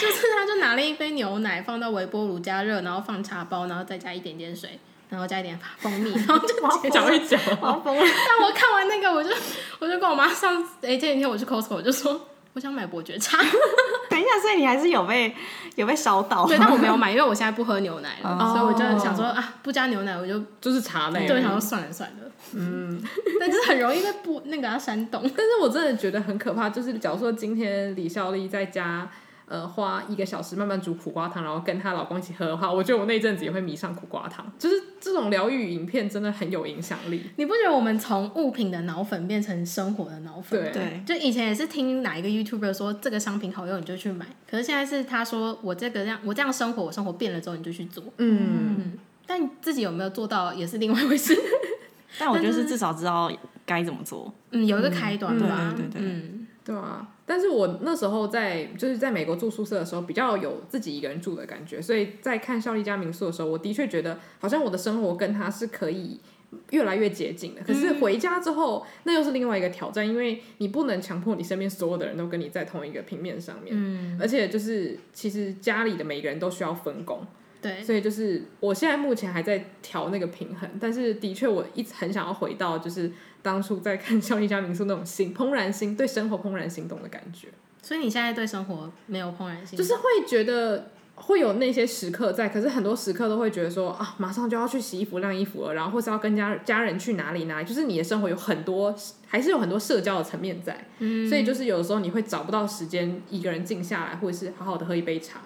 [0.00, 4.78] 就是他就拿了一杯牛奶放到微波炉加热，然后放茶包，然后再加一点点水。
[5.08, 8.02] 然后加一点蜂蜜， 然后就搅一搅，好疯了。
[8.02, 9.30] 但我看完那个，我就
[9.78, 13.38] 我就跟我妈上，哎，前几天我去 Costco，我就说我想买伯爵茶。
[14.10, 15.34] 等一下，所以你还是有被
[15.76, 16.46] 有被烧到？
[16.46, 21.26] 对，但我没有买，因为我现在不喝牛奶了，所以我就想说啊，不加牛奶我就就是茶类。
[21.26, 23.02] 对，想说算了算了，嗯，
[23.40, 25.22] 但是很容易被不那个要煽动。
[25.22, 29.08] 但是我真的觉得很可怕，就是假如说今天李孝利在家。
[29.48, 34.44] 呃，花一个小时慢慢煮苦瓜汤，然后跟她老公一起喝的话，我觉得我那阵子也会迷上苦瓜汤。
[34.58, 37.22] 就是这种疗愈影片真的很有影响力。
[37.36, 40.72] 你不觉得我们从物品的脑粉变成生活的脑粉？
[40.72, 44.26] 对，就以前也是听哪一个 YouTuber 说这个商品好用，你就去买。
[44.50, 48.04] 可是现在是他说我这个这样，我这样生活，我生活变了之后，你就去做。
[48.18, 48.92] 嗯，嗯，
[49.26, 51.34] 但你自己有没有做到也是另外一回事。
[52.18, 53.30] 但我觉得是至少知道
[53.64, 54.32] 该怎么做。
[54.50, 55.72] 嗯，有一个开端吧。
[55.76, 56.37] 对对对，嗯。
[56.68, 66.20] 对啊，但是我那时候在就是在美国住宿舍的时候，比较有自己一个人住的感觉，所以在看孝利家民宿的时候，我的确觉得好像我的生活跟他是可以
[66.72, 67.62] 越来越接近的。
[67.62, 77.26] 可是回家之后，嗯、那又是另外一个挑战，因为你不能强迫你身边所有的人都跟你在同一个平面上面，嗯，而且就是其实家里的每一个人都需要分工。
[77.60, 83.10] 对，所以就是我现在目前还在调那个平衡，但是的确我一直很想要回到就是
[83.42, 87.48] 当初在看孝利家民宿那种心 怦然心对生活怦然心动的感觉。
[87.82, 89.78] 所以你现在对生活没有怦然心动？
[89.78, 98.94] 就是会觉得会有那些时刻在，可是很多时刻都会觉得说啊，马上就要去洗衣服、晾衣服了，然后或是要跟家家人去哪里哪里，就是你的生活有很多
[99.26, 105.40] 还是有很多社交的层面在，嗯，所以就是有的时候你会找不到时间一个人静下来，或者是好好的喝一杯茶。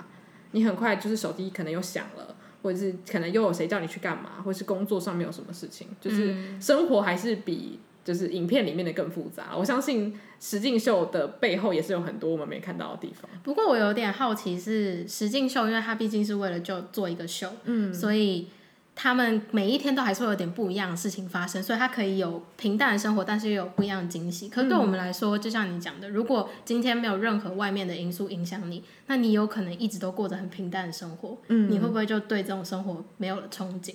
[0.55, 9.57] 你很快就是手机可能又响了，或者是可能又有谁叫你去干嘛，或者是工作上面有什么事情，就是生活还是比就是影片里面的更复杂。
[9.57, 13.31] 我相信石敬秀的背后也是有很多我们没看到的地方。
[13.43, 18.47] 不过我有点好奇是石敬秀，因为他毕竟是为了就做一个秀，嗯，所以。
[18.95, 24.49] 他们每一天都还是会有点不一样的事情发生，所以他可以有平淡的生活，但是又有不一样的惊喜。
[24.49, 31.39] 可是对我们来说，就像你讲的，如果今天没有任何外面的因素影响你，那你有可能一直都过着很平淡的生活。
[31.49, 33.95] 嗯，你会不会就对这种生活没有了憧憬？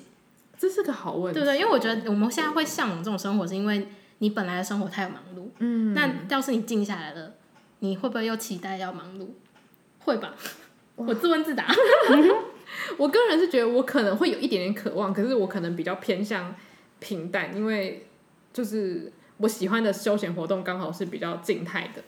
[0.57, 1.59] 这是个好问题，对不对？
[1.59, 5.47] 因为我觉得我们现在会向往这种生活，是因为你本来的生活太忙碌。
[5.59, 7.33] 嗯，那要是你静下来了，
[7.79, 9.27] 你会不会又期待要忙碌？
[9.99, 10.33] 会吧？
[10.95, 11.67] 我自问自答。
[12.97, 16.55] 我个人是觉得我可能会有一点点渴望，可是我可能比较偏向
[16.99, 18.05] 平淡，因为
[18.53, 22.03] 就是我喜欢的休闲活动刚好是比较静态的，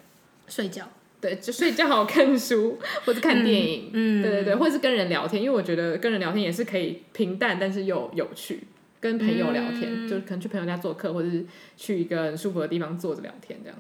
[0.47, 0.87] 睡觉，
[1.21, 8.63] 对，就睡觉好 看书或者看电影，嗯，对对对，或者是跟人聊天，因为我觉得跟人聊天也是可以平淡，但是又有趣，
[8.99, 11.45] 跟朋友聊天，嗯、就可能去朋友家做客，或者是
[11.77, 13.77] 去一个很舒服的地方坐着聊天这样。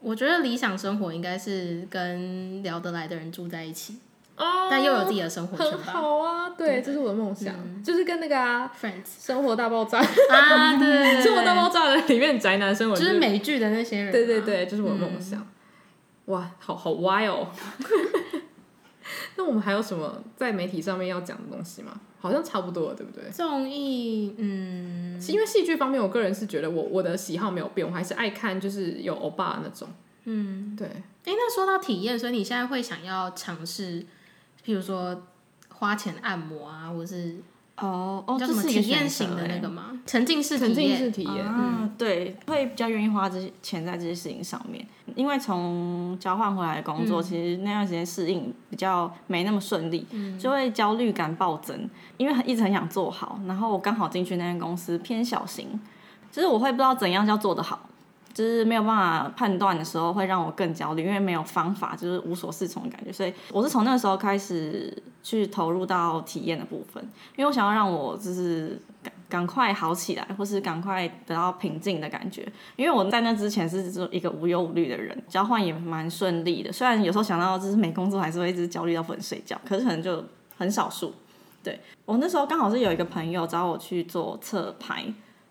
[0.00, 3.96] 我觉得理想生活应该是跟聊得来的人住在一起。
[4.36, 5.92] 哦，但又有自己的生活圈吧。
[5.92, 14.12] 好啊，对，这是我的梦想，就是跟那个啊，Friends，生活大爆炸啊，对，生活大爆炸的 里面宅男生活，就是美剧的那些人。
[14.12, 15.46] 对对对，就是我的梦想。
[16.26, 17.48] 哇，好好歪哦。
[19.36, 21.92] 那我们还有什么在媒体上面要讲的东西吗？
[22.18, 23.30] 好像差不多了，对不对？
[23.30, 29.88] 综艺，嗯，因为戏剧方面，我个人是觉得我我的喜好没有变，我还是爱看就是有欧巴那种。
[30.24, 30.88] 嗯，对。
[30.88, 34.04] 哎，那说到体验，所以你现在会想要尝试？
[34.66, 35.22] 譬如说
[35.68, 37.36] 花钱按摩啊，或者是
[37.76, 39.92] 哦哦，叫什么体验型的那个吗？
[40.04, 44.84] 沉浸式体验，沉浸式体验，嗯，对，会比较愿意花这些钱在这些事情上面。
[45.14, 51.88] 因为从交换回来的工作，嗯、其实那段时间适应比较没那么顺利，嗯、就会焦虑感暴增。
[52.16, 55.78] 因为一直很想做好，然后我刚好进去那间公司偏小型，
[56.32, 57.88] 就是我会不知道怎样叫做得好。
[58.36, 63.10] 就是没有办法判断的时候，会让我更焦虑，因为没有方法，就是无所适从的感觉。
[63.10, 67.02] 所以我是从那个时候开始去投入到体验的部分，
[67.34, 72.46] 因为我想要让我就是赶赶快好起来，或是赶快得到平静的感觉。
[72.76, 76.70] 因为我在那之前是一个无忧无虑的人，交换也蛮顺利的。
[76.70, 80.22] 虽然有时候想到就是没工作，还是会一直焦虑到不能睡觉，可是可能就
[80.58, 81.14] 很少数。
[81.64, 85.04] 对，我那时候刚好是有一个朋友找我去做侧拍。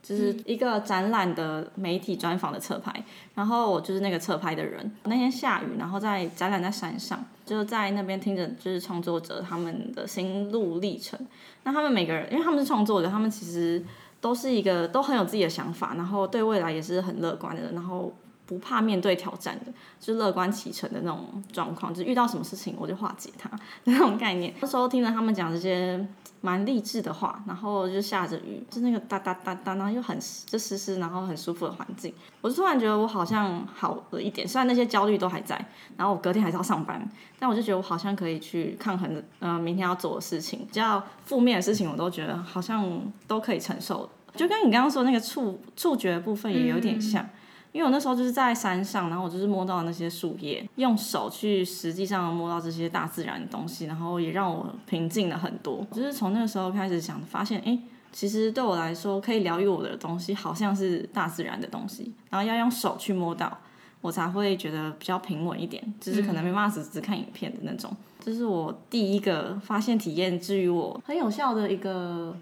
[0.08, 2.94] 就是一个展览的媒体专访的侧拍，
[3.34, 4.91] 然后我就是那个侧拍的人。
[5.06, 11.20] 那天下雨，然后在展览在山上，就在那边听着就是创作者他们的心路历程。
[11.63, 13.84] 那他们每个人，因为他们是创作者，他们其实
[14.22, 18.13] 都是一个都很有自己的想法，然后对未来也是很乐观的，然后
[18.46, 21.91] 不怕面对挑战的，就是乐观启程的那种状况。
[21.91, 23.50] 就是遇到什么事情我就化解它
[23.86, 24.54] 那种概念。
[24.60, 26.08] 那时候听着他们讲这些。
[26.41, 35.56] 蛮励志的话，然后就下着雨，就那个哒哒哒哒，然后又很就湿湿，然后很舒服的环境，我就突然觉得我好像好了一点，虽然那些焦虑都还在，
[35.98, 47.28] 然后我隔天还是要上班，但我就觉得我好像可以去抗衡，嗯、呃，明天要做的事情，比较负面的事情我都觉得好像都可以承受，就跟你刚刚说那个触触觉的部分也有点像。
[47.76, 55.86] 因为我那时候就是在山上，然后我就是摸到那些树叶，用手去实际上摸到这些大自然的东西，然后也让我平静了很多。
[55.92, 57.78] 就是从那个时候开始想发现，哎，
[58.14, 63.58] 其实对我来说可以疗愈我的东西，好像是大自然的东西，然后要用手去摸到，
[64.00, 65.84] 我才会觉得比较平稳一点。
[66.00, 67.94] 就是可能没办法只只看影片的那种。
[68.22, 72.34] 这是我第一个发现体验之于我很有效的一个。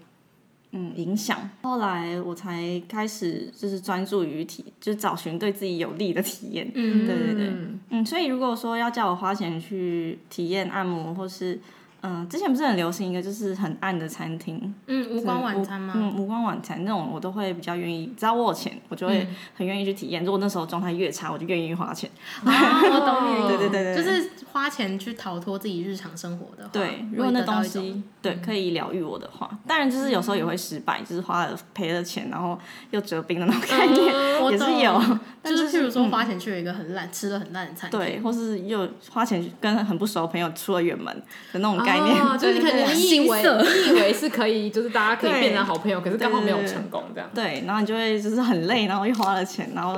[0.74, 1.48] 嗯，影响。
[1.62, 6.70] 后来我才开始就是专注于体，就是找寻对自己有利的体验。
[6.74, 7.52] 嗯，对对对，
[7.90, 11.58] 嗯，所以如果说要叫我花钱去体验按摩，或是。
[12.06, 15.94] 嗯，之前不是很流行一个就是很暗的餐厅，嗯，无光晚餐吗？
[15.96, 20.22] 嗯，无光晚餐那种我都会比较愿意，只要我有钱，我就会很愿意去体验。
[20.22, 22.10] 如果那时候状态越差，我就愿意花钱。
[22.44, 23.48] 啊，我懂你。
[23.48, 26.70] 对对对对，就是花钱去逃脱自己日常生活的话。
[26.70, 32.58] 对，如果那东西对可以疗愈我的话，当然就是有时候也会失败，就是花了赔了钱，然后
[32.90, 34.04] 又折兵的那种概念
[34.52, 35.00] 也是有。
[35.42, 41.14] 就是譬如说花钱去了一个很烂、吃的很烂的餐厅，对，或是又花钱跟很不熟的朋友出了远门
[41.52, 41.93] 的那种概念。
[42.00, 47.28] 哦，就是可能你以为你以为是可以，就是大家可以变成好朋友，可是刚好没有成功这样。
[47.34, 49.94] 对，然后你就会就是很累，然后又花了钱，然后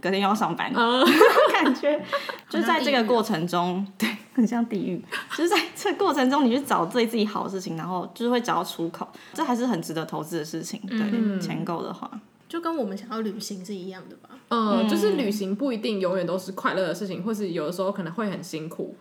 [0.00, 0.72] 隔天又要上班，
[1.52, 2.00] 感觉
[2.48, 5.02] 就在这个过程中， 对，很像地狱。
[5.36, 10.80] 就是在这个过程中，你去找对自己好的事情，然后就是会找到出口，这还是很值得投资的事情。
[10.88, 12.10] 对，钱够的话，
[12.48, 14.30] 就跟我们想要旅行是一样的吧？
[14.48, 18.96] 嗯，就是旅行不一定永远都是快乐的事情，或是有的时候可能会很辛苦。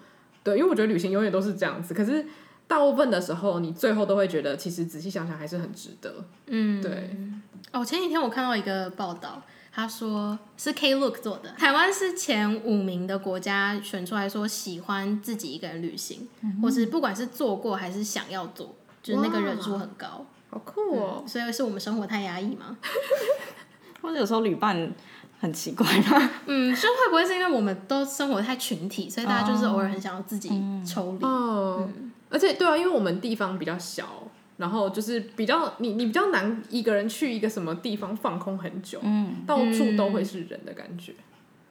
[0.49, 2.25] 对，因为我觉得旅行永远都是这样子，可是
[2.67, 6.25] 大部分的时候，你最后都会觉得，其实仔细想想还是很值得。
[6.47, 7.15] 嗯，对。
[7.71, 21.27] 哦，前几天我看到一个报道，他说是 Klook 做的，台湾是前五名的国家选出来说喜欢自己一个人旅行，嗯、或是不管是做过还是想要做，就是那个人数很高，好酷哦、嗯。
[21.27, 22.77] 所以是我们生活太压抑吗？
[24.01, 24.91] 或者有时候旅伴
[25.39, 26.29] 很奇怪吗？
[26.47, 30.49] 嗯，就会不会是因为我们都生活太群体，所以大家就是偶尔很想要自己
[30.85, 31.25] 抽离？
[31.25, 31.89] 哦。
[31.95, 34.07] 嗯而且对啊，因为我们地方比较小，
[34.57, 41.11] 然后就是比较你你比较难一个人去一个什么地方放空很久，嗯，到处都会是人的感觉。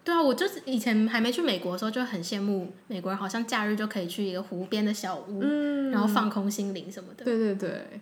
[0.03, 7.25] 对啊，我就是以前还没去美国的时候就很羡慕美国人，好像假日就可以去一个湖边的小屋，嗯，然后放空心灵什么的。
[7.25, 8.01] 对对对，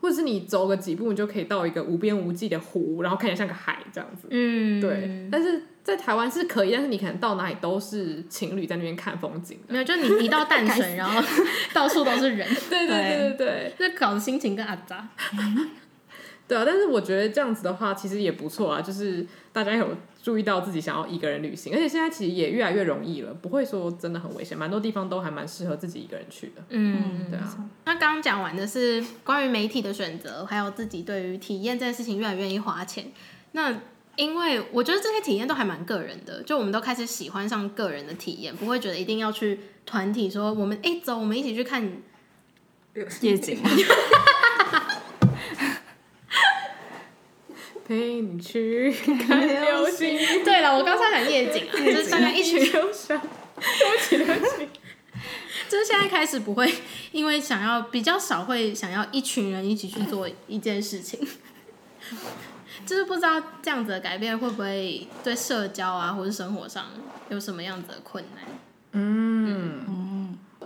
[0.00, 4.28] 或者是你走个几步，你就可以到一个无边无际的湖，然后看起来像个海这样子。
[4.30, 5.62] 嗯，对，但是。
[5.86, 9.56] 在台湾是可以，但是你可能到哪里都是情侣在那边看风景。
[9.68, 11.22] 没有，就你一到淡水，然后
[11.72, 12.48] 到处都是人。
[12.68, 15.08] 对对对对对，就搞得心情更阿杂。
[16.48, 18.82] 对啊，但是我觉得这样子的话，其实也不错啊。
[18.82, 26.64] 就是大家有注意到自己想要一个人旅行，而且现在其实也越来越容易了，不会说真的很危险，蛮多地方都还蛮适合自己一个人去的。
[26.70, 27.68] 嗯，对啊。
[27.84, 33.12] 那刚刚讲完的是关于媒体的选择，还有自己对于体验这件事情越来越愿意花钱。
[33.52, 33.72] 那
[34.16, 41.88] 因为我觉得这些体验都还蛮个人的，就我们都开始喜欢上个人的体验，不会觉得一定要去团体说我们哎、欸、走，我们一起去看
[43.20, 43.60] 夜景，
[47.86, 48.90] 陪你去
[49.26, 50.18] 看流星。
[50.44, 54.68] 对了，我刚才讲夜景啊，就是大概一群，对不起对不起，
[55.68, 56.72] 就是现在开始不会，
[57.12, 61.20] 因为想要比较少会想要一群人一起去做一件事情。
[62.84, 66.84] 就是不知道这样子的改变会不会对社交啊，或者生活上
[67.30, 68.44] 有什么样子的困难？
[68.92, 69.95] 嗯嗯，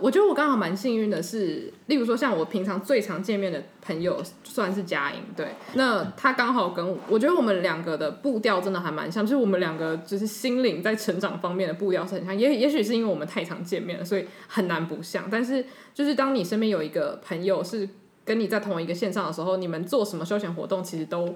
[0.01, 15.25] 我觉得我刚好蛮幸运的是，例如说像我平常最常见面的朋友算是佳莹，对，那他刚好跟我，我觉得我们两个的步调真的还蛮像，就是我们两个就是心灵在成长方面的步调是很像，也也许是因为我们太常见面了，所以很难不像。
[15.29, 17.87] 但是就是当你身边有一个朋友是
[18.25, 21.35] 跟你在同一个线上的时候，你们做什么休闲活动，其实都。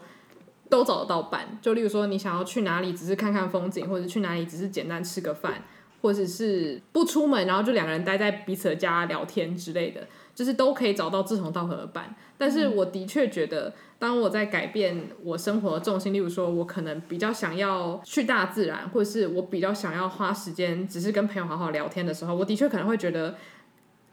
[0.67, 5.63] 都找得到伴，就例如说你想要去哪里，只是看看风景，或者去哪里只是简单吃个饭，
[6.05, 12.13] 或者是不出门，然后就两个人待在彼此的家聊天之类的，就是都可以找到志同道合的伴。
[12.37, 23.33] 但是我的确觉得，当我在改变我生活的重心，例如说我可能比较想要去大自然，或者是我比较想要花时间只是跟朋友好好聊天的时候，我的确可能会觉得，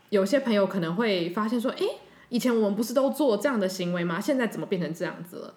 [0.09, 1.85] 有些朋友可能会发现说，哎，
[2.31, 4.19] 以前我们不是都做这样的行为吗？
[4.19, 5.55] 现在怎么变成这样子了？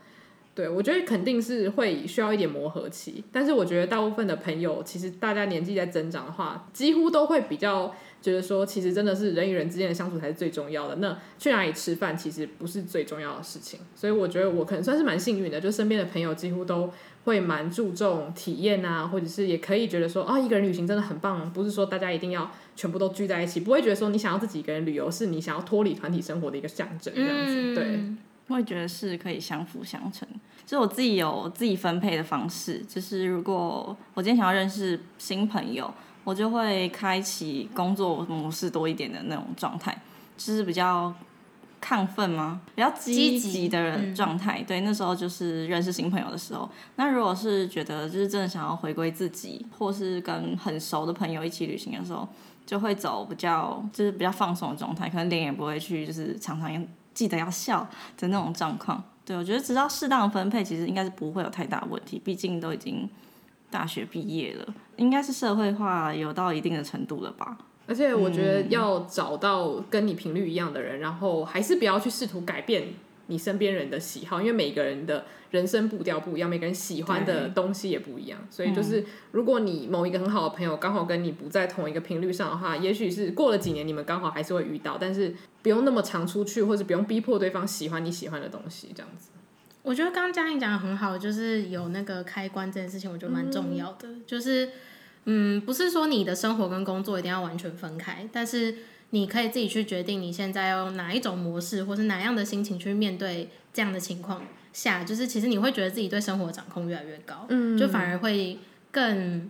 [0.56, 10.96] 对，我觉得肯定是会需要一点磨合期，但是我觉得大部分的朋友，其实大家年纪在增长的话，几乎都会比较觉得说，其实真的是人与人之间的相处才是最重要的。
[10.96, 16.90] 那去哪里吃饭其实不是最重要的事情，所以我觉得我可能算是蛮幸运的，就身边的朋友几乎都
[17.26, 28.00] 会蛮注重体验啊，或者是也可以觉得说，啊，一个人旅行真的很棒，不是说大家一定要全部都聚在一起，不会觉得说你想要自己一个人旅游是你想要脱离团体生活的一个象征，这样子，对。
[28.48, 30.28] 我也觉得是可以相辅相成，
[30.66, 35.92] 就是我自己有自己分配的方式，就是如果我今天想要认识新朋友，
[36.24, 40.00] 我就会开启工作模式多一点的那种状态，
[40.38, 41.14] 就是比较
[41.82, 42.62] 亢奋吗？
[42.76, 44.64] 比较积极的人状态。
[44.64, 46.70] 对，那时候就是认识新朋友的时候。
[46.98, 52.28] 那如果是觉得就是真的想要回归自己，或是跟很熟的朋友一起旅行的时候，
[52.66, 56.88] 就会走比较就是比较放松的状态，可能脸也不会去就是常常用。
[57.16, 62.22] 记得要笑的那种状况，对，我觉得只要适当分配，其实应该是不会有太大问题。
[62.24, 63.10] 毕竟都已经
[63.72, 67.58] 大学毕业了，应该是社会化有到一定的程度了吧。
[67.88, 72.90] 而且我觉得要找到跟你频率一样的人，然后还是不要去试图改变
[73.28, 75.26] 你身边人的喜好，因为每个人的
[75.56, 89.30] 人生步调不一样，每个人喜欢的东西也不一样，所以就是如果你某一个很好的朋友刚好跟你不在同一个频率上的话，也许是过了几年你们刚好还是会遇到，但是不用那么常出去，或者不用逼迫对方喜欢你喜欢的东西，这样子。
[89.82, 94.70] 我觉得刚刚嘉颖讲的很好，就是有那个开关这件事情，我觉得蛮重要的，嗯，就是
[95.26, 98.76] 嗯，不是说你的生活跟工作一定要完全分开，但是。
[99.12, 104.42] 你可以自己去决定你现在要用哪一种模式，或是哪样的心情去面对这样的情况
[104.76, 108.60] 下，就是其实你会觉得自己对生活掌控越来越高，嗯，就反而会
[108.92, 109.50] 更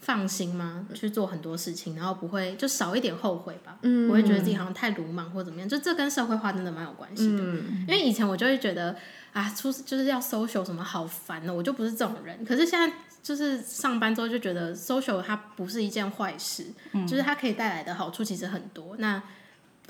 [0.00, 0.86] 放心吗？
[0.94, 8.96] 去做很多事情，然后不会就少一点后悔吧，嗯，不会觉得自己好像太鲁莽或怎么样，就这跟社会化真的蛮有关系的，嗯，因为以前我就会觉得
[9.32, 12.92] 啊，出就是要 social 什么好烦哦，我就不是这种人，可是现在。
[13.22, 18.96] 就是上班之后就觉得 social 它不是一件坏事，嗯，就是它可以带来的好处其实很多。
[18.96, 19.22] 那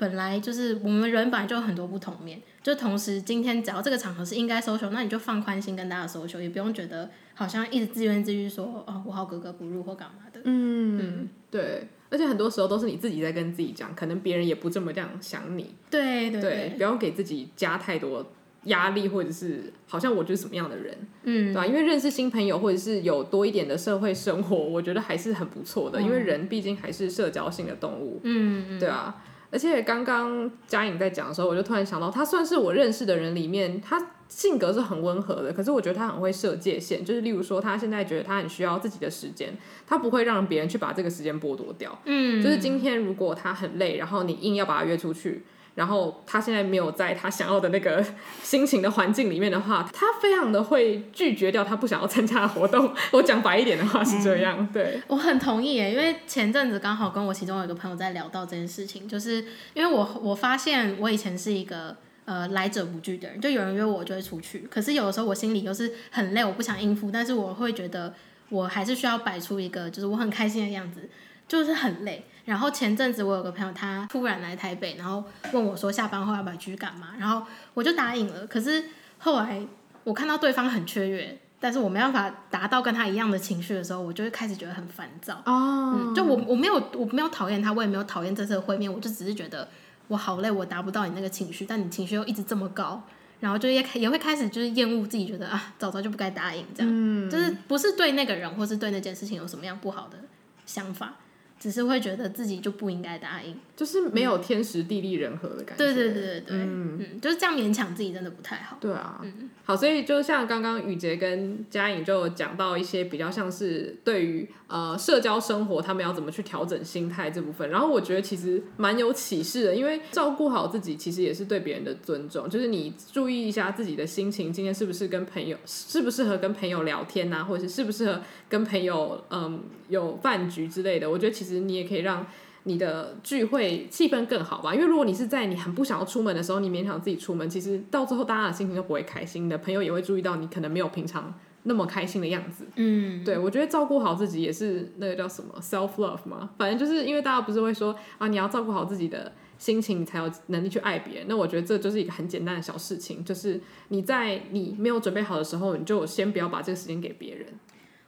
[0.01, 10.41] 本来就是我们人本来就有很多不同面，就同时今天只要这个场合是应该 social，那你就放宽心跟大家 social，也不用觉得好像一直自怨自艾说哦我好格格不入或干嘛的。
[10.45, 15.75] 嗯嗯，对，而且很多时候都是你自己在跟自己讲，可能别人也不这么这样想你。
[15.91, 18.25] 对对对，对，不要给自己加太多
[18.63, 21.67] 压力，或者是好像我就是什么样的人，嗯，对吧？
[21.67, 29.23] 因为认识新朋友或者是有多一点的社会生活，我觉得还是很不错的，嗯，因为人毕竟还是社交性的动物，嗯嗯，对啊。
[29.51, 35.51] 而且刚刚佳颖在讲的时候，我就突然想到，他算是我认识的人里面，他性格是很温和的。
[35.51, 39.53] 可是我觉得他很会设界限，就是例如说，他现在觉得他很需要自己的时间，
[39.85, 41.99] 他不会让别人去把这个时间剥夺掉。
[42.05, 45.43] 嗯，就是今天如果他很累，然后你硬要把他约出去。
[45.75, 48.05] 然后他现在没有在他想要的那个
[48.43, 52.93] 心情的环境里面的话，他非常的会拒绝掉他不想要参加的活动。
[53.11, 55.01] 我讲白一点的话是这样，对。
[55.07, 61.95] 我很同意耶，因为前阵子刚好跟我其中有一个朋友在聊到这件事情，就是因为我我发现我以前是一个
[62.25, 68.13] 呃来者不拒的人，就有人约我就会出去，可是有的时候我心里又是很累，我不想应付，但是我会觉得
[68.49, 71.09] 我还是需要摆出一个就是我很开心的样子，
[71.47, 72.25] 就是很累。
[72.45, 75.23] 然后前阵子我有个朋友，他突然来台北，然后
[75.53, 78.47] 问我说下班后要不要去干嘛，然后我就答应了。
[78.47, 78.83] 可是
[79.19, 79.61] 后来
[80.03, 85.35] 我看到对方很雀跃，但是我没办法达到跟他一样的情绪的时候，我就会开始觉得很烦躁。
[85.45, 89.67] 哦、嗯，就我我没有我没有讨厌他，我也没有讨厌这次的会面，我就只是觉得
[90.07, 93.03] 我好累，我达不到你那个情绪，但你情绪又一直这么高，
[93.39, 100.17] 然后就也也会开始就是厌恶自己，觉得啊早早就不该答应这样，嗯，就是不是对那个人或是对那件事情有什么样不好的
[100.65, 101.13] 想法。
[101.61, 105.85] 只是会觉得自己就不应该答应，就是没有天时地利人和的感觉。
[105.85, 108.79] 对对对对对，嗯，嗯，就是这样勉强自己真的不太好。
[108.81, 129.61] 对啊，嗯，好，所以就像刚刚雨杰跟佳颖就讲到一些比较像是对于呃社交生活他们要怎么去调整心态这部分，然后我觉得其实蛮有启示的，因为照顾好自己其实也是对别人的尊重，就是你注意一下自己的心情，今天是不是跟朋友适不适合跟朋友聊天啊，或者是适不适合跟朋友嗯
[129.91, 131.61] 有饭局之类的，我觉得其实。
[131.61, 132.25] 你也可以让
[132.63, 141.31] 你的聚会气氛更好吧，因为如果你是在你很不想要出门的时候，你勉强自己出门，其实到最后大家的心情都不会开心，你的朋友也会注意到你可能没有平常
[141.63, 142.65] 那么开心的样子。
[142.77, 151.25] 嗯，对，我觉得照顾好自己也是那个叫什么 self love 嘛，反正就是因为大家不是会说啊，你要照顾好自己的心情，你才有能力去爱别人。
[151.27, 157.47] 那我觉得这就是一个很简单的小事情，就是你在你没有准备好的时候，你就先不要把这个时间给别人。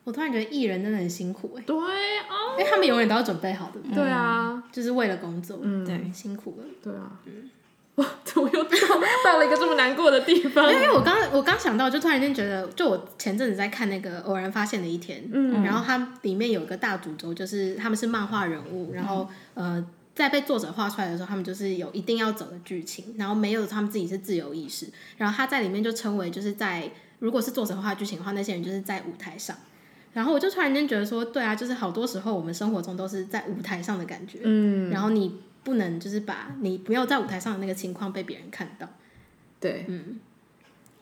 [0.04, 7.50] 我突然觉得艺人真的很辛苦哎，对哦，因为他们永远都要准备好的，对啊，就是为了工作，嗯，对，辛苦了，对啊，嗯，
[7.96, 8.70] 哇，怎么又到
[9.24, 10.72] 到了一个这么难过的地方？
[10.74, 24.88] 因为我刚我刚想到，就突然间觉得，就我前阵子在看那个偶然发现的一天，嗯，然后它里面有一个大主轴，就是他们是漫画人物，然后呃，在被作者画出来的时候，他们就是有一定要走的剧情，然后没有他们自己是自由意识，
[25.18, 29.56] 然后他在里面就称为就是在如果是作者画剧情的话，那些人就是在舞台上。
[30.14, 38.88] 然后我就突然间觉得说，对啊，就是好多时候我们生活中都是在舞台上的感觉，嗯，然后你不能就是把你不要在舞台上的那个情况被别人看到，
[39.60, 40.20] 对，嗯，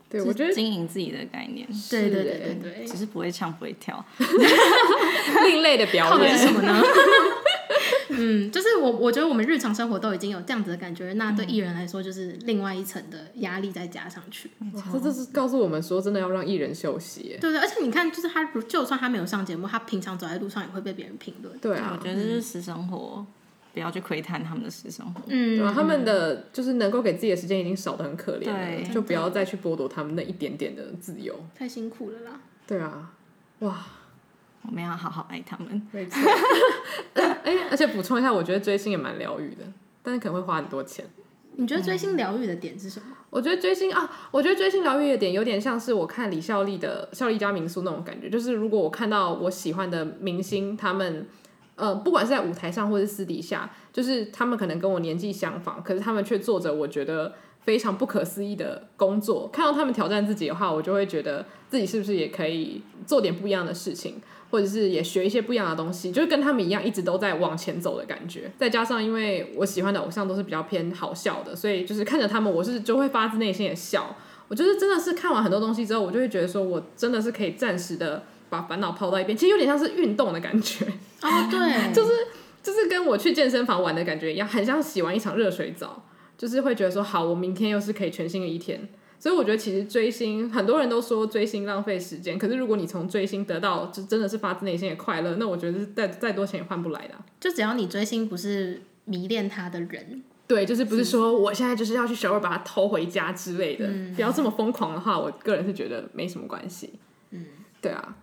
[0.10, 2.10] 对，我觉得经营自己的概念，对。
[2.10, 4.06] 对对对对，只是不会唱不会跳，
[5.46, 6.38] 另类的表演。
[6.38, 6.82] 是什么呢？
[8.22, 14.50] 嗯，就是我我觉得我们日常生活都已经有这样子的感觉，那对艺人来说就是另外一层的压力再加上去。
[14.94, 17.38] 这这是告诉我们说，真的要让艺人休息。
[17.42, 21.58] 对对，而且你看，就是他就算他没有上节目，他平常走在路上也会被别人评论。
[21.60, 23.26] 对啊，我觉得这是私生活，
[23.74, 25.22] 不要去窥探他们的私生活。
[25.28, 25.74] 嗯，对吧？
[25.74, 31.36] 他们的就是能够给自己的时间已经少的很可怜了，就不要再去剥夺他们那一点点的自由。
[31.56, 32.42] 太辛苦了啦。
[32.68, 33.14] 对啊，
[33.60, 33.86] 哇。
[34.68, 36.20] 我们要好好爱他们，没错。
[37.44, 39.64] 哎，而且补充一下，我觉得追星也蛮疗愈的，
[40.04, 41.06] 但是可能会花很多钱。
[41.56, 43.06] 你觉得追星疗愈的点是什么？
[43.10, 51.28] 嗯、我觉得追星啊，我觉得追星疗愈的点有点像是我看李孝利的《孝利家民宿》那种感觉，就是如果我看到我喜欢的明星，他们
[51.76, 59.50] 呃，不管是在舞台上或是私底下，就是他们可能跟我年纪相仿，可是他们却做着我觉得非常不可思议的工作。
[59.52, 64.22] 看到他们挑战自己的话，我就会觉得自己是不是也可以做点不一样的事情。
[64.52, 68.52] 或者是也学一些不一样的东西，就是跟他们一样，一直都在往前走的感觉。
[68.60, 74.16] 再加上，因为我喜欢的偶像都是比较偏好笑的，所以就是看着他们，我是就会发自内心的笑。
[74.50, 79.38] 我就是真的是看完很多东西之后，我就会觉得说，我真的是可以暂时的把烦恼抛到一边。
[79.38, 80.86] 其实有点像是运动的感觉。
[81.22, 81.60] 哦，对，
[81.96, 82.12] 就是
[82.62, 86.04] 就是跟我去健身房玩的感觉一样，很像洗完一场热水澡，
[86.38, 88.90] 就是会觉得说，好，我明天又是可以全新的一天。
[89.22, 92.40] 所以我觉得其实追星，很多人都说追星浪费时间。
[92.40, 97.24] 可是如果你从追星得到就真的是发自内心的快乐，那我觉得是再再多钱也换不来的啊。
[97.40, 106.90] 就只要你追星不是迷恋他的人，对，就是不是说我现在就是要去 shower 把它偷回家之类的，嗯、不要这么疯狂的话，我个人是觉得没什么关系。
[107.30, 107.46] 嗯，
[107.80, 108.16] 对啊。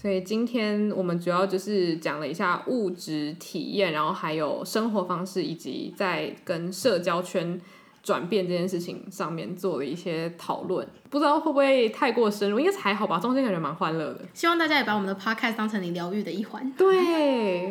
[0.00, 7.60] 所以今天我们主要就是讲了一下物质体验，然后还有生活方式，以及在跟社交圈
[8.08, 10.88] 转变这件事情上面做了一些讨论。
[11.10, 12.58] 不知道会不会太过深入？
[12.58, 14.20] 应该是还好吧，中间感觉蛮欢乐的。
[14.32, 16.72] 希望大家也把我们的 podcast 当成你疗愈的一环。
[16.72, 17.70] 对，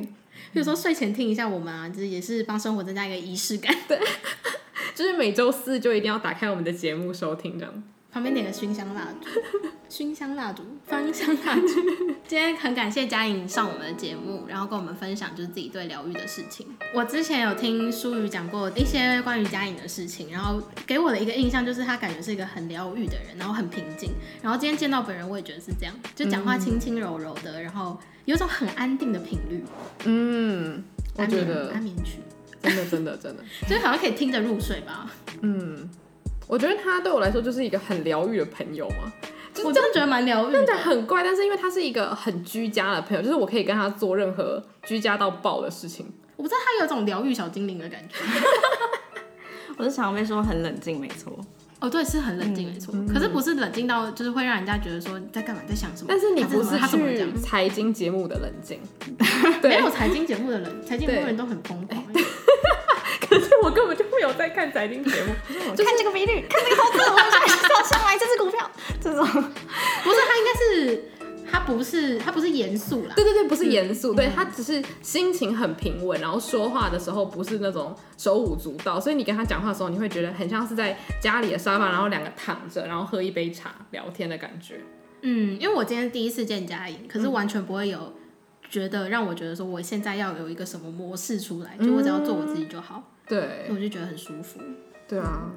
[0.54, 3.76] 比如说睡前听一下我们啊，就是也是帮生活增加一个仪式感。
[3.88, 4.00] 对，
[4.94, 7.84] 就是每周四就一定要打开我们的节目收听这样。
[8.18, 9.30] 旁边点个熏香蜡烛，
[9.90, 11.68] 熏香蜡烛，芳香蜡烛。
[12.28, 16.66] 今天很感谢嘉颖上我们的节目，然后跟我们分享就是自己对疗愈的事情。
[16.96, 24.10] 我之前有听舒宇讲过一些关于嘉颖的事情，然后给我的一个印象就是她感觉是一个很疗愈的人，然后很平静。
[24.42, 29.64] 然后今天见到本人，我也觉得是这样，就讲话轻轻柔柔的，然后有种很安定的频率。
[30.06, 30.84] 嗯，
[31.18, 32.18] 我觉得安眠曲，
[32.64, 35.12] 真的真的真的，就 好像可以听着入睡吧。
[35.42, 35.88] 嗯。
[36.48, 39.12] 我觉得他对我来说就是一个很疗愈的朋友嘛，
[39.64, 46.12] 我真的觉得蛮疗愈的，真的很怪，但是因为他是一个很居家的朋友，就是我可以跟他做任何居家到爆的事情。
[46.36, 48.16] 我不知道他有种疗愈小精灵的感觉。
[49.78, 51.38] 我是小妹说很冷静，没错。
[51.80, 52.92] 哦，对，是很冷静，没错。
[52.96, 56.08] 嗯、可是不是冷静到就是会让人家觉得说你在干嘛，在想什么？
[56.10, 58.80] 但是你不是去财经节目的冷静，
[59.62, 62.04] 没有财经节目的人，财经节目人都很疯狂。
[63.68, 65.36] 我根本就没有在看财经节目，
[65.76, 69.26] 就看这个比率， 看这个投资，我要上来这支股票， 这种。
[69.26, 71.04] 不是他应该是
[71.52, 84.80] 他不是他不是严肃啦，对对对，不是严肃，对他只是心情很平稳，然后说话的时候不是那种手舞足蹈，所以你跟他讲话的时候，你会觉得很像是在家里的沙发，然后两个躺着，然后喝一杯茶聊天的感觉。
[85.24, 88.14] 嗯，因为我今天第一次见佳颖，可是完全不会有
[88.70, 93.04] 觉得让我觉得说我现在要有一个什么模式出来，就我只要做我自己就好。
[93.28, 94.60] 对，我就觉得很舒服。
[95.08, 95.52] 对啊，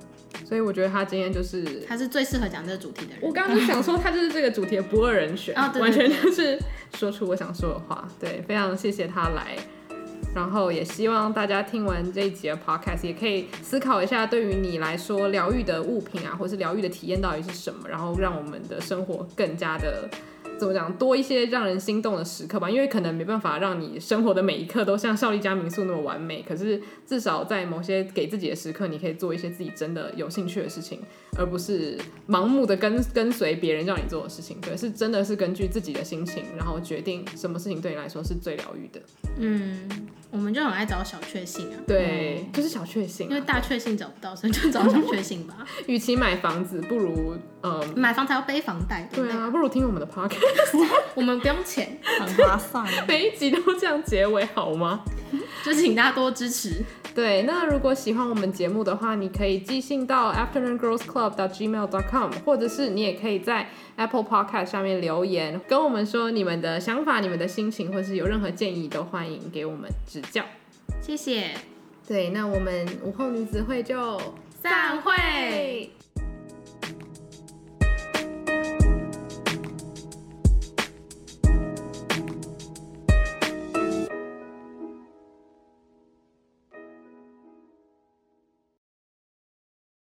[0.45, 3.21] 所以我觉得他今天就是他是最适合讲这个主题的人。
[3.23, 6.59] 我刚刚就想说，他就是这个主题的不二人选， 哦、对对对，完全就是
[6.95, 8.07] 说出我想说的话。
[8.21, 9.57] 对，非常谢谢他来，
[10.35, 20.09] 然后也希望大家听完这一集的 podcast，也可以思考一下，对于你来说，疗愈的物品啊，或是疗愈的体验到底是什么，然后让我们的生活更加的。
[20.61, 20.93] 怎么讲？
[20.99, 26.43] 多一些让人心动的时刻吧，因为可能没办法让你生活的每一刻都像孝利家民宿那么完美。
[26.47, 31.01] 可是至少在某些给自己的时刻，你可以做一些自己真的有兴趣的事情，
[31.37, 34.61] 而不是盲目的跟跟随别人叫你做的事情。
[34.61, 39.01] 对，是真的是根据自己的心情，然后决定什么事情对你来说是最疗愈的。
[39.39, 39.89] 嗯，
[40.31, 41.77] 我们就很爱找小确幸啊。
[41.87, 45.67] 对，嗯、就是小确幸、啊，因为大确幸找不到，所以就找小确幸吧。
[45.87, 49.09] 与其买房子，不如嗯，买房才要背房贷。
[49.13, 50.87] 对，啊，不如听我们的 podcast。
[51.15, 52.87] 我们不用钱，很划算。
[53.07, 55.05] 每一集都这样结尾好吗？
[55.65, 56.83] 就请大家多支持。
[57.15, 60.29] 对，那如果喜欢我们节目的话，你可以寄信到
[61.21, 70.43] afternoongirlsclub.gmail.com，或者是你也可以在 Apple Podcast 下面留言，跟我们说你们的想法、你们的心情，或是有任何建议，都欢迎给我们指教。
[71.01, 71.51] 谢谢。
[72.09, 74.21] 对，那我们午后女子会就
[74.63, 75.91] 散会。